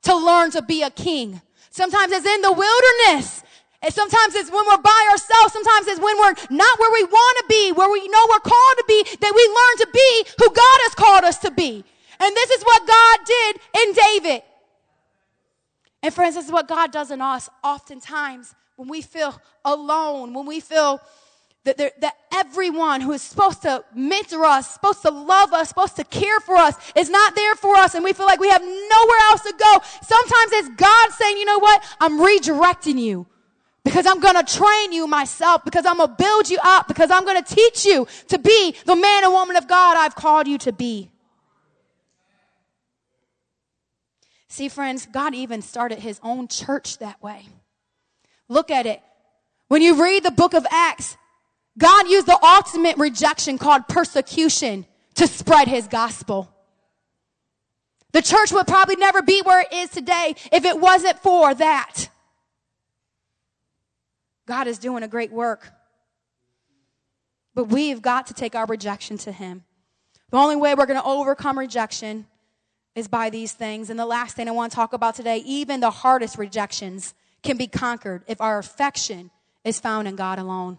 to 0.04 0.16
learn 0.16 0.52
to 0.52 0.62
be 0.62 0.84
a 0.84 0.90
king. 0.90 1.42
Sometimes 1.70 2.12
it's 2.12 2.26
in 2.26 2.42
the 2.42 2.52
wilderness. 2.52 3.44
And 3.82 3.94
sometimes 3.94 4.36
it's 4.36 4.52
when 4.52 4.66
we're 4.68 4.82
by 4.82 5.08
ourselves. 5.12 5.54
Sometimes 5.54 5.88
it's 5.88 6.02
when 6.02 6.18
we're 6.18 6.34
not 6.50 6.80
where 6.80 6.92
we 6.92 7.04
want 7.06 7.38
to 7.40 7.46
be, 7.48 7.72
where 7.72 7.90
we 7.90 8.06
know 8.10 8.28
we're 8.30 8.40
called 8.40 8.78
to 8.78 8.84
be, 8.88 9.04
that 9.22 9.34
we 9.34 9.44
learn 9.48 9.78
to 9.78 9.88
be 9.94 10.26
who 10.38 10.50
God 10.54 10.80
has 10.84 10.96
called 10.96 11.24
us 11.24 11.38
to 11.40 11.52
be. 11.52 11.84
And 12.20 12.36
this 12.36 12.50
is 12.50 12.64
what 12.64 12.86
God 12.86 13.20
did 13.26 13.60
in 13.82 13.94
David. 13.94 14.44
And 16.04 16.14
friends, 16.14 16.36
this 16.36 16.46
is 16.46 16.52
what 16.52 16.68
God 16.68 16.92
does 16.92 17.12
in 17.12 17.22
us 17.22 17.50
oftentimes 17.64 18.54
when 18.76 18.90
we 18.90 19.02
feel 19.02 19.40
alone, 19.64 20.34
when 20.34 20.46
we 20.46 20.60
feel 20.60 21.02
that, 21.78 22.02
that 22.02 22.16
everyone 22.32 23.02
who 23.02 23.12
is 23.12 23.22
supposed 23.22 23.62
to 23.64 23.84
mentor 23.94 24.46
us, 24.46 24.72
supposed 24.72 25.02
to 25.04 25.12
love 25.12 25.54
us, 25.54 25.70
supposed 25.70 25.96
to 25.98 26.04
care 26.04 26.40
for 26.40 26.56
us 26.56 26.76
is 26.96 27.10
not 27.10 27.36
there 27.36 27.56
for 27.56 27.76
us 27.76 27.96
and 27.96 28.04
we 28.04 28.14
feel 28.14 28.26
like 28.26 28.40
we 28.40 28.50
have 28.50 28.62
nowhere 28.62 29.20
else 29.30 29.42
to 29.42 29.54
go. 29.58 29.80
Sometimes 30.02 30.52
it's 30.54 30.70
God 30.70 31.12
saying, 31.12 31.38
you 31.38 31.46
know 31.46 31.60
what? 31.60 31.84
I'm 32.00 32.20
redirecting 32.20 33.00
you. 33.00 33.28
because 33.84 34.06
I'm 34.06 34.20
going 34.20 34.36
to 34.36 34.44
train 34.44 34.92
you 34.92 35.08
myself, 35.08 35.64
because 35.66 35.86
I'm 35.86 35.98
going 35.98 36.10
to 36.10 36.16
build 36.16 36.50
you 36.50 36.60
up, 36.64 36.88
because 36.88 37.10
I'm 37.12 37.26
going 37.26 37.42
to 37.42 37.56
teach 37.56 37.86
you 37.86 38.08
to 38.28 38.38
be 38.38 38.76
the 38.86 38.96
man 38.96 39.24
and 39.24 39.34
woman 39.34 39.56
of 39.56 39.68
God 39.68 39.98
I've 39.98 40.16
called 40.16 40.48
you 40.48 40.58
to 40.60 40.72
be. 40.72 41.10
See, 44.48 44.70
friends, 44.70 45.08
God 45.12 45.34
even 45.34 45.62
started 45.62 46.00
his 46.00 46.20
own 46.24 46.48
church 46.48 46.98
that 47.00 47.22
way. 47.22 47.48
Look 48.48 48.72
at 48.72 48.86
it. 48.86 49.02
When 49.68 49.82
you 49.82 50.02
read 50.02 50.24
the 50.24 50.32
book 50.32 50.54
of 50.54 50.66
Acts, 50.72 51.18
God 51.80 52.10
used 52.10 52.28
the 52.28 52.38
ultimate 52.44 52.98
rejection 52.98 53.58
called 53.58 53.88
persecution 53.88 54.86
to 55.16 55.28
spread 55.28 55.68
his 55.68 55.88
gospel. 55.88 56.54
The 58.12 58.22
church 58.22 58.52
would 58.52 58.68
probably 58.68 58.98
never 58.98 59.22
be 59.22 59.42
where 59.42 59.62
it 59.62 59.72
is 59.72 59.90
today 59.90 60.36
if 60.52 60.66
it 60.66 60.80
wasn't 60.80 61.20
for 61.20 61.54
that. 61.54 62.10
God 64.46 64.68
is 64.68 64.78
doing 64.78 65.04
a 65.04 65.08
great 65.08 65.32
work. 65.32 65.72
But 67.56 67.66
we've 67.66 68.02
got 68.02 68.28
to 68.28 68.34
take 68.34 68.56
our 68.56 68.66
rejection 68.66 69.18
to 69.20 69.32
him. 69.32 69.64
The 70.32 70.38
only 70.38 70.56
way 70.56 70.76
we're 70.76 70.86
going 70.86 71.00
to 71.00 71.06
overcome 71.06 71.58
rejection 71.58 72.28
is 72.94 73.08
by 73.08 73.30
these 73.30 73.54
things. 73.54 73.90
And 73.90 74.00
the 74.00 74.06
last 74.06 74.36
thing 74.36 74.48
I 74.48 74.52
want 74.52 74.72
to 74.72 74.76
talk 74.76 74.94
about 74.94 75.16
today, 75.16 75.38
even 75.38 75.80
the 75.80 75.92
hardest 75.92 76.38
rejections 76.38 77.14
can 77.42 77.58
be 77.58 77.68
conquered 77.68 78.24
if 78.28 78.42
our 78.42 78.60
affection 78.60 79.32
is 79.64 79.80
found 79.80 80.08
in 80.08 80.16
God 80.16 80.40
alone. 80.40 80.78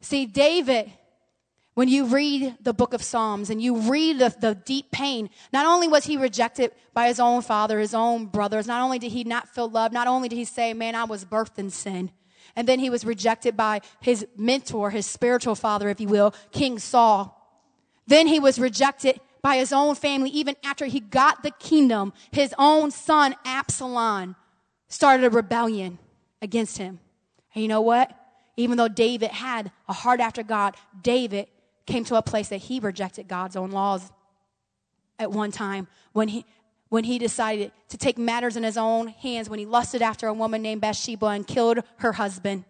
See, 0.00 0.26
David, 0.26 0.90
when 1.74 1.88
you 1.88 2.06
read 2.06 2.56
the 2.60 2.72
book 2.72 2.94
of 2.94 3.02
Psalms 3.02 3.50
and 3.50 3.62
you 3.62 3.76
read 3.76 4.18
the, 4.18 4.34
the, 4.38 4.54
deep 4.54 4.90
pain, 4.90 5.30
not 5.52 5.66
only 5.66 5.88
was 5.88 6.04
he 6.04 6.16
rejected 6.16 6.72
by 6.94 7.08
his 7.08 7.20
own 7.20 7.42
father, 7.42 7.78
his 7.78 7.94
own 7.94 8.26
brothers, 8.26 8.66
not 8.66 8.82
only 8.82 8.98
did 8.98 9.12
he 9.12 9.24
not 9.24 9.48
feel 9.48 9.68
love, 9.68 9.92
not 9.92 10.06
only 10.06 10.28
did 10.28 10.36
he 10.36 10.44
say, 10.44 10.74
man, 10.74 10.94
I 10.94 11.04
was 11.04 11.24
birthed 11.24 11.58
in 11.58 11.70
sin, 11.70 12.10
and 12.56 12.66
then 12.66 12.80
he 12.80 12.90
was 12.90 13.04
rejected 13.04 13.56
by 13.56 13.80
his 14.00 14.26
mentor, 14.36 14.90
his 14.90 15.06
spiritual 15.06 15.54
father, 15.54 15.88
if 15.88 16.00
you 16.00 16.08
will, 16.08 16.34
King 16.50 16.78
Saul. 16.78 17.36
Then 18.06 18.26
he 18.26 18.40
was 18.40 18.58
rejected 18.58 19.20
by 19.42 19.56
his 19.56 19.72
own 19.72 19.94
family, 19.94 20.30
even 20.30 20.56
after 20.64 20.86
he 20.86 21.00
got 21.00 21.42
the 21.42 21.52
kingdom, 21.52 22.12
his 22.30 22.54
own 22.58 22.90
son, 22.90 23.34
Absalom, 23.44 24.36
started 24.88 25.24
a 25.24 25.30
rebellion 25.30 25.98
against 26.42 26.78
him. 26.78 26.98
And 27.54 27.62
you 27.62 27.68
know 27.68 27.80
what? 27.80 28.14
Even 28.60 28.76
though 28.76 28.88
David 28.88 29.30
had 29.30 29.70
a 29.88 29.92
heart 29.92 30.20
after 30.20 30.42
God, 30.42 30.76
David 31.00 31.46
came 31.86 32.04
to 32.04 32.16
a 32.16 32.22
place 32.22 32.48
that 32.48 32.58
he 32.58 32.78
rejected 32.80 33.26
God's 33.26 33.56
own 33.56 33.70
laws 33.70 34.10
at 35.18 35.30
one 35.30 35.50
time 35.50 35.88
when 36.12 36.28
he, 36.28 36.44
when 36.88 37.04
he 37.04 37.18
decided 37.18 37.72
to 37.88 37.96
take 37.96 38.18
matters 38.18 38.56
in 38.56 38.62
his 38.62 38.76
own 38.76 39.08
hands, 39.08 39.48
when 39.48 39.58
he 39.58 39.66
lusted 39.66 40.02
after 40.02 40.26
a 40.26 40.34
woman 40.34 40.62
named 40.62 40.80
Bathsheba 40.80 41.26
and 41.26 41.46
killed 41.46 41.80
her 41.98 42.12
husband. 42.12 42.64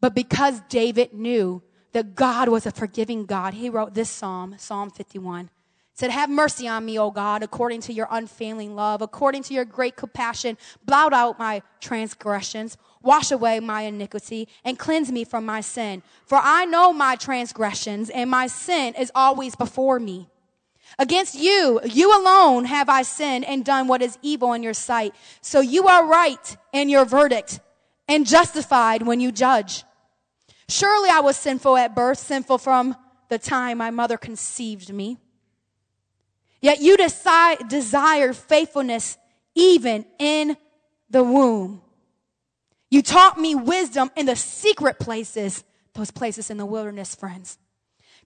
But 0.00 0.14
because 0.14 0.60
David 0.68 1.12
knew 1.12 1.62
that 1.92 2.14
God 2.14 2.48
was 2.48 2.66
a 2.66 2.70
forgiving 2.70 3.26
God, 3.26 3.54
he 3.54 3.70
wrote 3.70 3.94
this 3.94 4.10
psalm, 4.10 4.54
Psalm 4.58 4.90
51. 4.90 5.46
It 5.46 5.50
said, 5.94 6.10
Have 6.10 6.28
mercy 6.28 6.68
on 6.68 6.84
me, 6.84 6.98
O 6.98 7.10
God, 7.10 7.42
according 7.42 7.80
to 7.82 7.92
your 7.92 8.06
unfailing 8.10 8.76
love, 8.76 9.00
according 9.00 9.42
to 9.44 9.54
your 9.54 9.64
great 9.64 9.96
compassion. 9.96 10.58
Blot 10.84 11.14
out 11.14 11.38
my 11.38 11.62
transgressions, 11.80 12.76
wash 13.06 13.30
away 13.30 13.60
my 13.60 13.82
iniquity, 13.82 14.48
and 14.64 14.78
cleanse 14.78 15.10
me 15.10 15.24
from 15.24 15.46
my 15.46 15.62
sin. 15.62 16.02
For 16.26 16.38
I 16.42 16.66
know 16.66 16.92
my 16.92 17.16
transgressions, 17.16 18.10
and 18.10 18.28
my 18.28 18.48
sin 18.48 18.94
is 18.94 19.10
always 19.14 19.54
before 19.56 19.98
me. 19.98 20.28
Against 20.98 21.34
you, 21.34 21.80
you 21.84 22.18
alone 22.18 22.64
have 22.66 22.88
I 22.88 23.02
sinned 23.02 23.44
and 23.44 23.64
done 23.64 23.86
what 23.86 24.02
is 24.02 24.18
evil 24.22 24.52
in 24.52 24.62
your 24.62 24.74
sight. 24.74 25.14
So 25.40 25.60
you 25.60 25.88
are 25.88 26.06
right 26.06 26.56
in 26.72 26.88
your 26.88 27.04
verdict 27.04 27.60
and 28.08 28.26
justified 28.26 29.02
when 29.02 29.20
you 29.20 29.32
judge. 29.32 29.84
Surely 30.68 31.10
I 31.10 31.20
was 31.20 31.36
sinful 31.36 31.76
at 31.76 31.94
birth, 31.94 32.18
sinful 32.18 32.58
from 32.58 32.96
the 33.28 33.38
time 33.38 33.78
my 33.78 33.90
mother 33.90 34.16
conceived 34.16 34.92
me. 34.92 35.18
Yet 36.60 36.80
you 36.80 36.96
decide, 36.96 37.68
desire 37.68 38.32
faithfulness 38.32 39.18
even 39.54 40.06
in 40.18 40.56
the 41.10 41.22
womb. 41.22 41.82
You 42.90 43.02
taught 43.02 43.38
me 43.38 43.54
wisdom 43.54 44.10
in 44.16 44.26
the 44.26 44.36
secret 44.36 44.98
places, 44.98 45.64
those 45.94 46.10
places 46.10 46.50
in 46.50 46.56
the 46.56 46.66
wilderness, 46.66 47.14
friends. 47.14 47.58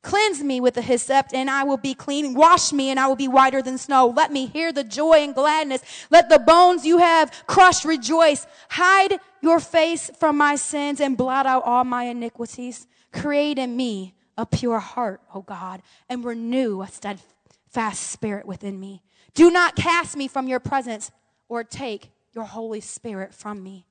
Cleanse 0.02 0.42
me 0.42 0.60
with 0.60 0.74
the 0.74 0.82
hyssop 0.82 1.26
and 1.34 1.50
I 1.50 1.64
will 1.64 1.76
be 1.76 1.92
clean. 1.92 2.32
Wash 2.34 2.72
me 2.72 2.88
and 2.88 2.98
I 2.98 3.06
will 3.06 3.16
be 3.16 3.28
whiter 3.28 3.60
than 3.60 3.76
snow. 3.76 4.06
Let 4.06 4.32
me 4.32 4.46
hear 4.46 4.72
the 4.72 4.84
joy 4.84 5.18
and 5.18 5.34
gladness. 5.34 5.82
Let 6.10 6.30
the 6.30 6.38
bones 6.38 6.86
you 6.86 6.98
have 6.98 7.30
crushed 7.46 7.84
rejoice. 7.84 8.46
Hide 8.70 9.18
your 9.42 9.60
face 9.60 10.10
from 10.18 10.38
my 10.38 10.56
sins 10.56 11.00
and 11.00 11.18
blot 11.18 11.44
out 11.44 11.64
all 11.64 11.84
my 11.84 12.04
iniquities. 12.04 12.86
Create 13.12 13.58
in 13.58 13.76
me 13.76 14.14
a 14.38 14.46
pure 14.46 14.78
heart, 14.78 15.20
O 15.34 15.42
God, 15.42 15.82
and 16.08 16.24
renew 16.24 16.80
a 16.80 16.88
steadfast 16.88 18.02
spirit 18.02 18.46
within 18.46 18.80
me. 18.80 19.02
Do 19.34 19.50
not 19.50 19.76
cast 19.76 20.16
me 20.16 20.28
from 20.28 20.48
your 20.48 20.60
presence 20.60 21.10
or 21.48 21.62
take 21.62 22.10
your 22.32 22.44
Holy 22.44 22.80
Spirit 22.80 23.34
from 23.34 23.62
me. 23.62 23.84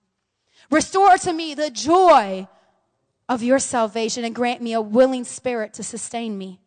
Restore 0.69 1.17
to 1.19 1.34
me 1.34 1.54
the 1.54 1.69
joy 1.69 2.48
of 3.28 3.43
your 3.43 3.60
salvation 3.60 4.24
and 4.24 4.34
grant 4.34 4.62
me 4.62 4.74
a 4.74 4.82
willing 4.82 5.24
spirit 5.24 5.74
to 5.76 5.84
sustain 5.84 6.38
me. 6.38 6.60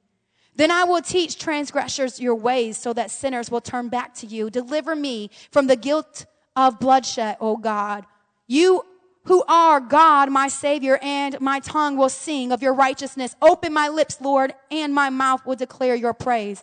Then 0.54 0.70
I 0.70 0.84
will 0.84 1.02
teach 1.02 1.38
transgressors 1.38 2.20
your 2.20 2.34
ways 2.34 2.76
so 2.76 2.92
that 2.92 3.10
sinners 3.10 3.50
will 3.50 3.60
turn 3.60 3.88
back 3.88 4.14
to 4.16 4.26
you. 4.26 4.50
Deliver 4.50 4.94
me 4.94 5.30
from 5.50 5.66
the 5.66 5.76
guilt 5.76 6.26
of 6.54 6.78
bloodshed, 6.78 7.36
O 7.40 7.56
God. 7.56 8.04
You 8.46 8.84
who 9.24 9.44
are 9.48 9.80
God, 9.80 10.30
my 10.30 10.48
Savior, 10.48 10.98
and 11.00 11.40
my 11.40 11.60
tongue 11.60 11.96
will 11.96 12.08
sing 12.08 12.52
of 12.52 12.60
your 12.60 12.74
righteousness. 12.74 13.36
Open 13.40 13.72
my 13.72 13.88
lips, 13.88 14.20
Lord, 14.20 14.52
and 14.70 14.92
my 14.92 15.10
mouth 15.10 15.46
will 15.46 15.56
declare 15.56 15.94
your 15.94 16.12
praise. 16.12 16.62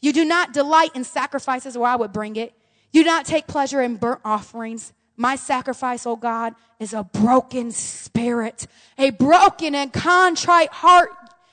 You 0.00 0.12
do 0.12 0.24
not 0.24 0.52
delight 0.52 0.90
in 0.94 1.04
sacrifices, 1.04 1.76
or 1.76 1.86
I 1.86 1.96
would 1.96 2.12
bring 2.12 2.36
it. 2.36 2.54
You 2.92 3.02
do 3.02 3.10
not 3.10 3.26
take 3.26 3.46
pleasure 3.46 3.82
in 3.82 3.96
burnt 3.96 4.20
offerings. 4.24 4.92
My 5.20 5.36
sacrifice, 5.36 6.06
oh 6.06 6.16
God, 6.16 6.54
is 6.78 6.94
a 6.94 7.04
broken 7.04 7.72
spirit, 7.72 8.66
a 8.96 9.10
broken 9.10 9.74
and 9.74 9.92
contrite 9.92 10.70
heart. 10.70 11.10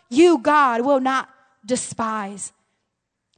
You, 0.10 0.38
God, 0.38 0.86
will 0.86 1.02
not 1.02 1.28
despise. 1.66 2.54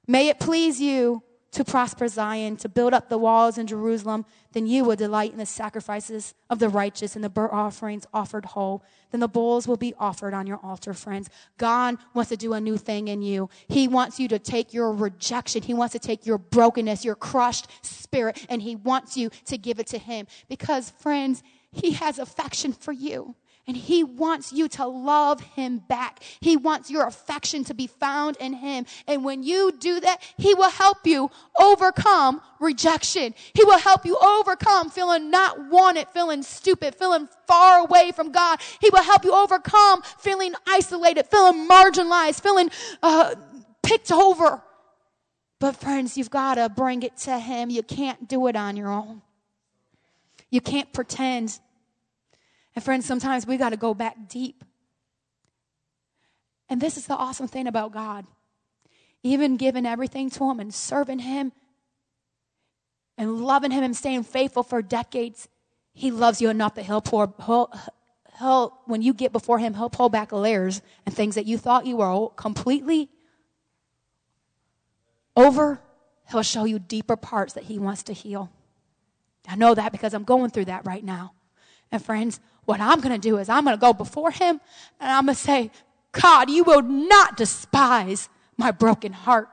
May 0.05 0.29
it 0.29 0.39
please 0.39 0.79
you 0.79 1.23
to 1.51 1.63
prosper 1.63 2.07
Zion, 2.07 2.57
to 2.57 2.69
build 2.69 2.93
up 2.93 3.09
the 3.09 3.17
walls 3.17 3.57
in 3.57 3.65
Jerusalem, 3.65 4.25
then 4.51 4.67
you 4.67 4.83
will 4.83 4.95
delight 4.95 5.31
in 5.31 5.37
the 5.37 5.45
sacrifices 5.45 6.35
of 6.49 6.59
the 6.59 6.69
righteous 6.69 7.15
and 7.15 7.23
the 7.23 7.29
burnt 7.29 7.53
offerings 7.53 8.05
offered 8.13 8.45
whole. 8.45 8.83
Then 9.11 9.19
the 9.19 9.27
bulls 9.27 9.67
will 9.67 9.77
be 9.77 9.93
offered 9.97 10.33
on 10.33 10.45
your 10.45 10.59
altar, 10.61 10.93
friends. 10.93 11.29
God 11.57 11.97
wants 12.13 12.29
to 12.29 12.37
do 12.37 12.53
a 12.53 12.61
new 12.61 12.77
thing 12.77 13.07
in 13.07 13.21
you. 13.21 13.49
He 13.67 13.87
wants 13.87 14.19
you 14.19 14.27
to 14.27 14.37
take 14.37 14.73
your 14.73 14.91
rejection. 14.91 15.63
He 15.63 15.73
wants 15.73 15.93
to 15.93 15.99
take 15.99 16.25
your 16.25 16.37
brokenness, 16.37 17.03
your 17.03 17.15
crushed 17.15 17.67
spirit, 17.83 18.45
and 18.49 18.61
He 18.61 18.75
wants 18.75 19.17
you 19.17 19.31
to 19.45 19.57
give 19.57 19.79
it 19.79 19.87
to 19.87 19.97
Him. 19.97 20.27
Because, 20.47 20.91
friends, 20.99 21.41
He 21.71 21.93
has 21.93 22.19
affection 22.19 22.73
for 22.73 22.91
you. 22.91 23.35
And 23.69 23.77
he 23.77 24.03
wants 24.03 24.51
you 24.51 24.67
to 24.69 24.87
love 24.87 25.41
him 25.41 25.77
back. 25.77 26.23
He 26.39 26.57
wants 26.57 26.89
your 26.89 27.05
affection 27.05 27.63
to 27.65 27.75
be 27.75 27.85
found 27.85 28.35
in 28.37 28.53
him. 28.53 28.87
And 29.05 29.23
when 29.23 29.43
you 29.43 29.71
do 29.79 29.99
that, 29.99 30.23
he 30.37 30.55
will 30.55 30.71
help 30.71 31.05
you 31.05 31.29
overcome 31.55 32.41
rejection. 32.59 33.35
He 33.53 33.63
will 33.63 33.77
help 33.77 34.07
you 34.07 34.17
overcome 34.17 34.89
feeling 34.89 35.29
not 35.29 35.69
wanted, 35.69 36.07
feeling 36.07 36.41
stupid, 36.41 36.95
feeling 36.95 37.29
far 37.45 37.81
away 37.81 38.11
from 38.11 38.31
God. 38.31 38.59
He 38.81 38.89
will 38.89 39.03
help 39.03 39.23
you 39.23 39.35
overcome 39.35 40.01
feeling 40.17 40.55
isolated, 40.65 41.27
feeling 41.27 41.67
marginalized, 41.69 42.41
feeling 42.41 42.71
uh, 43.03 43.35
picked 43.83 44.11
over. 44.11 44.63
But 45.59 45.75
friends, 45.75 46.17
you've 46.17 46.31
got 46.31 46.55
to 46.55 46.69
bring 46.69 47.03
it 47.03 47.17
to 47.17 47.37
him. 47.37 47.69
You 47.69 47.83
can't 47.83 48.27
do 48.27 48.47
it 48.47 48.55
on 48.55 48.75
your 48.75 48.89
own. 48.89 49.21
You 50.49 50.59
can't 50.59 50.91
pretend 50.91 51.59
and 52.79 52.85
friends, 52.85 53.05
sometimes 53.05 53.45
we 53.45 53.57
got 53.57 53.71
to 53.71 53.77
go 53.77 53.93
back 53.93 54.29
deep. 54.29 54.63
And 56.69 56.79
this 56.79 56.95
is 56.95 57.07
the 57.07 57.13
awesome 57.13 57.49
thing 57.49 57.67
about 57.67 57.91
God. 57.91 58.25
Even 59.21 59.57
giving 59.57 59.85
everything 59.85 60.29
to 60.29 60.49
Him 60.49 60.61
and 60.61 60.73
serving 60.73 61.19
Him 61.19 61.51
and 63.17 63.43
loving 63.43 63.71
Him 63.71 63.83
and 63.83 63.93
staying 63.97 64.23
faithful 64.23 64.63
for 64.63 64.81
decades, 64.81 65.49
He 65.91 66.09
loves 66.09 66.39
you 66.39 66.49
enough 66.49 66.75
that 66.75 66.85
He'll 66.85 67.01
pour, 67.01 67.33
he'll, 67.45 67.69
he'll, 68.37 68.79
when 68.85 69.01
you 69.01 69.13
get 69.13 69.33
before 69.33 69.59
Him, 69.59 69.73
He'll 69.73 69.89
pull 69.89 70.07
back 70.07 70.31
layers 70.31 70.81
and 71.05 71.13
things 71.13 71.35
that 71.35 71.45
you 71.45 71.57
thought 71.57 71.85
you 71.85 71.97
were 71.97 72.29
completely 72.37 73.09
over. 75.35 75.81
He'll 76.31 76.43
show 76.43 76.63
you 76.63 76.79
deeper 76.79 77.17
parts 77.17 77.55
that 77.55 77.65
He 77.65 77.77
wants 77.77 78.03
to 78.03 78.13
heal. 78.13 78.49
I 79.49 79.57
know 79.57 79.75
that 79.75 79.91
because 79.91 80.13
I'm 80.13 80.23
going 80.23 80.49
through 80.51 80.65
that 80.65 80.85
right 80.85 81.03
now. 81.03 81.33
And 81.91 82.01
friends, 82.01 82.39
what 82.69 82.79
I'm 82.79 83.01
going 83.01 83.19
to 83.19 83.29
do 83.29 83.39
is 83.39 83.49
I'm 83.49 83.63
going 83.63 83.75
to 83.75 83.81
go 83.81 83.93
before 83.93 84.29
him 84.29 84.61
and 84.99 85.11
I'm 85.11 85.25
going 85.25 85.35
to 85.35 85.41
say, 85.41 85.71
God, 86.11 86.51
you 86.51 86.63
will 86.63 86.83
not 86.83 87.35
despise 87.35 88.29
my 88.57 88.69
broken 88.69 89.11
heart. 89.11 89.49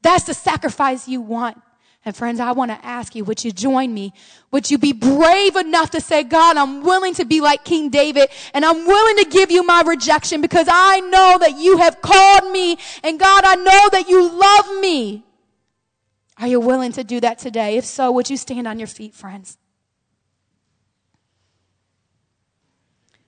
That's 0.00 0.26
the 0.26 0.34
sacrifice 0.34 1.08
you 1.08 1.20
want. 1.20 1.60
And 2.04 2.14
friends, 2.14 2.38
I 2.38 2.52
want 2.52 2.70
to 2.70 2.86
ask 2.86 3.16
you, 3.16 3.24
would 3.24 3.44
you 3.44 3.50
join 3.50 3.92
me? 3.92 4.12
Would 4.52 4.70
you 4.70 4.78
be 4.78 4.92
brave 4.92 5.56
enough 5.56 5.90
to 5.90 6.00
say, 6.00 6.22
God, 6.22 6.56
I'm 6.56 6.84
willing 6.84 7.14
to 7.14 7.24
be 7.24 7.40
like 7.40 7.64
King 7.64 7.90
David 7.90 8.28
and 8.54 8.64
I'm 8.64 8.86
willing 8.86 9.24
to 9.24 9.28
give 9.28 9.50
you 9.50 9.64
my 9.64 9.82
rejection 9.84 10.40
because 10.40 10.68
I 10.70 11.00
know 11.00 11.38
that 11.40 11.58
you 11.58 11.78
have 11.78 12.00
called 12.00 12.52
me 12.52 12.78
and 13.02 13.18
God, 13.18 13.42
I 13.44 13.56
know 13.56 13.88
that 13.90 14.08
you 14.08 14.22
love 14.22 14.80
me. 14.80 15.24
Are 16.38 16.46
you 16.46 16.60
willing 16.60 16.92
to 16.92 17.02
do 17.02 17.18
that 17.18 17.40
today? 17.40 17.76
If 17.76 17.84
so, 17.84 18.12
would 18.12 18.30
you 18.30 18.36
stand 18.36 18.68
on 18.68 18.78
your 18.78 18.86
feet, 18.86 19.14
friends? 19.14 19.58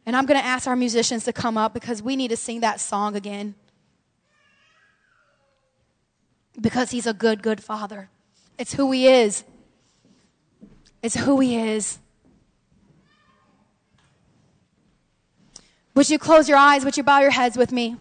And 0.09 0.17
I'm 0.17 0.25
going 0.25 0.41
to 0.41 0.47
ask 0.47 0.67
our 0.67 0.75
musicians 0.75 1.25
to 1.25 1.35
come 1.35 1.59
up 1.59 1.75
because 1.75 2.03
we 2.03 2.17
need 2.17 2.29
to 2.29 2.37
sing 2.39 2.61
that 2.61 2.81
song 2.81 3.15
again. 3.15 3.55
Because 6.59 6.93
he's 6.93 7.07
a 7.07 7.13
good, 7.13 7.43
good 7.43 7.63
father. 7.63 8.09
It's 8.59 8.73
who 8.73 8.91
he 8.91 9.07
is. 9.07 9.45
It's 11.03 11.15
who 11.15 11.41
he 11.41 11.59
is. 11.59 11.99
Would 15.95 16.09
you 16.09 16.19
close 16.19 16.49
your 16.49 16.57
eyes? 16.57 16.87
Would 16.87 16.97
you 16.97 17.03
bow 17.03 17.21
your 17.21 17.31
heads 17.31 17.59
with 17.59 17.71
me? 17.71 17.97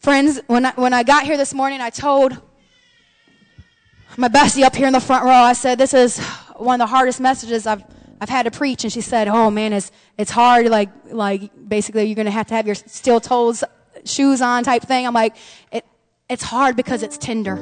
Friends, 0.00 0.42
when 0.46 0.66
I, 0.66 0.72
when 0.72 0.92
I 0.92 1.04
got 1.04 1.22
here 1.22 1.38
this 1.38 1.54
morning, 1.54 1.80
I 1.80 1.88
told 1.88 2.38
my 4.18 4.28
bestie 4.28 4.62
up 4.62 4.76
here 4.76 4.88
in 4.88 4.92
the 4.92 5.00
front 5.00 5.24
row, 5.24 5.30
I 5.30 5.54
said, 5.54 5.78
this 5.78 5.94
is 5.94 6.18
one 6.56 6.82
of 6.82 6.86
the 6.86 6.90
hardest 6.90 7.18
messages 7.18 7.66
I've, 7.66 7.82
I've 8.24 8.30
had 8.30 8.44
to 8.44 8.50
preach. 8.50 8.84
And 8.84 8.92
she 8.92 9.02
said, 9.02 9.28
oh 9.28 9.50
man, 9.50 9.74
it's, 9.74 9.92
it's 10.16 10.30
hard. 10.30 10.66
Like, 10.68 10.88
like 11.10 11.50
basically 11.68 12.04
you're 12.04 12.14
going 12.14 12.24
to 12.24 12.30
have 12.30 12.46
to 12.46 12.54
have 12.54 12.64
your 12.64 12.74
steel 12.74 13.20
toes 13.20 13.62
shoes 14.06 14.40
on 14.40 14.64
type 14.64 14.82
thing. 14.82 15.06
I'm 15.06 15.12
like, 15.12 15.36
it, 15.70 15.84
it's 16.30 16.42
hard 16.42 16.74
because 16.74 17.02
it's 17.02 17.18
tender. 17.18 17.56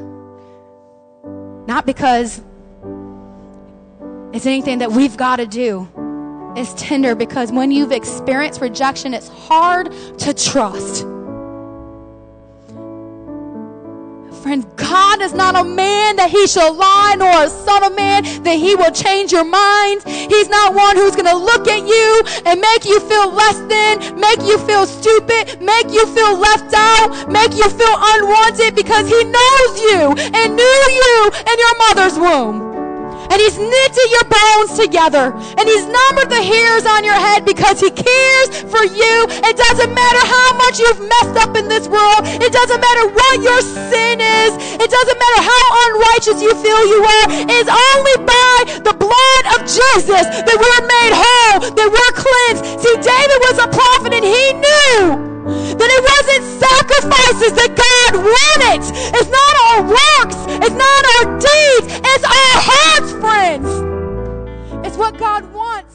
Not 1.67 1.85
because 1.85 2.41
it's 4.33 4.47
anything 4.47 4.79
that 4.79 4.93
we've 4.93 5.17
got 5.17 5.37
to 5.37 5.47
do. 5.47 5.89
It's 6.55 6.73
tender 6.75 7.17
because 7.17 7.51
when 7.51 7.73
you've 7.73 7.91
experienced 7.91 8.61
rejection, 8.61 9.15
it's 9.15 9.27
hard 9.27 9.93
to 10.19 10.33
trust. 10.33 11.05
Friend, 14.53 14.77
God 14.77 15.23
is 15.23 15.33
not 15.33 15.57
a 15.57 15.65
man 15.65 16.17
that 16.17 16.29
he 16.29 16.47
shall 16.47 16.75
lie, 16.75 17.15
nor 17.17 17.45
a 17.45 17.49
son 17.49 17.85
of 17.85 17.97
man 17.97 18.23
that 18.45 18.59
he 18.61 18.77
will 18.77 18.93
change 18.93 19.33
your 19.33 19.49
mind. 19.49 20.05
He's 20.05 20.51
not 20.51 20.75
one 20.75 20.95
who's 20.95 21.17
going 21.17 21.33
to 21.33 21.37
look 21.41 21.67
at 21.69 21.81
you 21.89 22.23
and 22.45 22.61
make 22.61 22.85
you 22.85 23.01
feel 23.01 23.33
less 23.33 23.57
than, 23.73 24.21
make 24.21 24.45
you 24.45 24.59
feel 24.69 24.85
stupid, 24.85 25.57
make 25.63 25.89
you 25.89 26.05
feel 26.13 26.37
left 26.37 26.69
out, 26.77 27.33
make 27.33 27.57
you 27.57 27.65
feel 27.65 27.97
unwanted 27.97 28.77
because 28.77 29.09
he 29.09 29.25
knows 29.25 29.73
you 29.89 30.13
and 30.21 30.55
knew 30.55 30.81
you 31.01 31.31
in 31.49 31.57
your 31.57 31.79
mother's 31.89 32.19
womb 32.19 32.72
and 33.33 33.41
he's 33.41 33.57
knitted 33.57 34.09
your 34.13 34.29
bones 34.29 34.77
together 34.77 35.33
and 35.57 35.65
he's 35.65 35.89
numbered 35.89 36.29
the 36.29 36.43
hairs 36.45 36.85
on 36.85 37.01
your 37.01 37.17
head 37.17 37.49
because 37.49 37.81
he 37.81 37.89
cares 37.89 38.49
for 38.69 38.85
you. 38.85 39.15
It 39.41 39.57
doesn't 39.57 39.89
matter 39.89 40.23
how 40.29 40.49
much 40.61 40.77
you've 40.77 41.01
messed 41.01 41.41
up 41.41 41.57
in 41.57 41.67
this 41.67 41.89
world. 41.89 42.29
It 42.29 42.53
doesn't 42.53 42.81
matter 42.81 43.09
what 43.09 43.41
your 43.41 43.61
sin 43.89 44.21
is. 44.21 44.53
It 44.77 44.91
doesn't 44.93 45.19
matter 45.19 45.41
how 45.49 45.65
unrighteous 45.89 46.45
you 46.45 46.53
feel 46.61 46.83
you 46.93 47.01
are. 47.01 47.27
It's 47.49 47.73
only 47.73 48.17
by 48.21 48.57
the 48.85 48.95
blood 49.01 49.45
of 49.57 49.65
Jesus 49.65 50.29
that 50.29 50.57
we're 50.61 50.85
made 50.85 51.15
whole, 51.17 51.73
that 51.73 51.89
we're 51.89 52.15
cleansed. 52.21 52.85
See, 52.85 52.97
David 53.01 53.39
was 53.49 53.57
a 53.65 53.69
prophet 53.73 54.13
and 54.13 54.27
he 54.29 54.45
knew 54.61 55.32
that 55.45 55.91
it 55.91 56.03
wasn't 56.13 56.45
sacrifices 56.63 57.53
that 57.59 57.73
God 57.75 58.13
wanted. 58.23 58.81
It's 59.17 59.31
not 59.31 59.55
our 59.69 59.83
works. 59.83 60.39
It's 60.65 60.77
not 60.77 61.03
our 61.15 61.25
deeds. 61.39 61.87
It's 62.05 62.25
our 62.25 62.57
hearts, 62.71 63.11
friends. 63.21 63.69
It's 64.87 64.97
what 64.97 65.19
God 65.19 65.53
wants. 65.53 65.92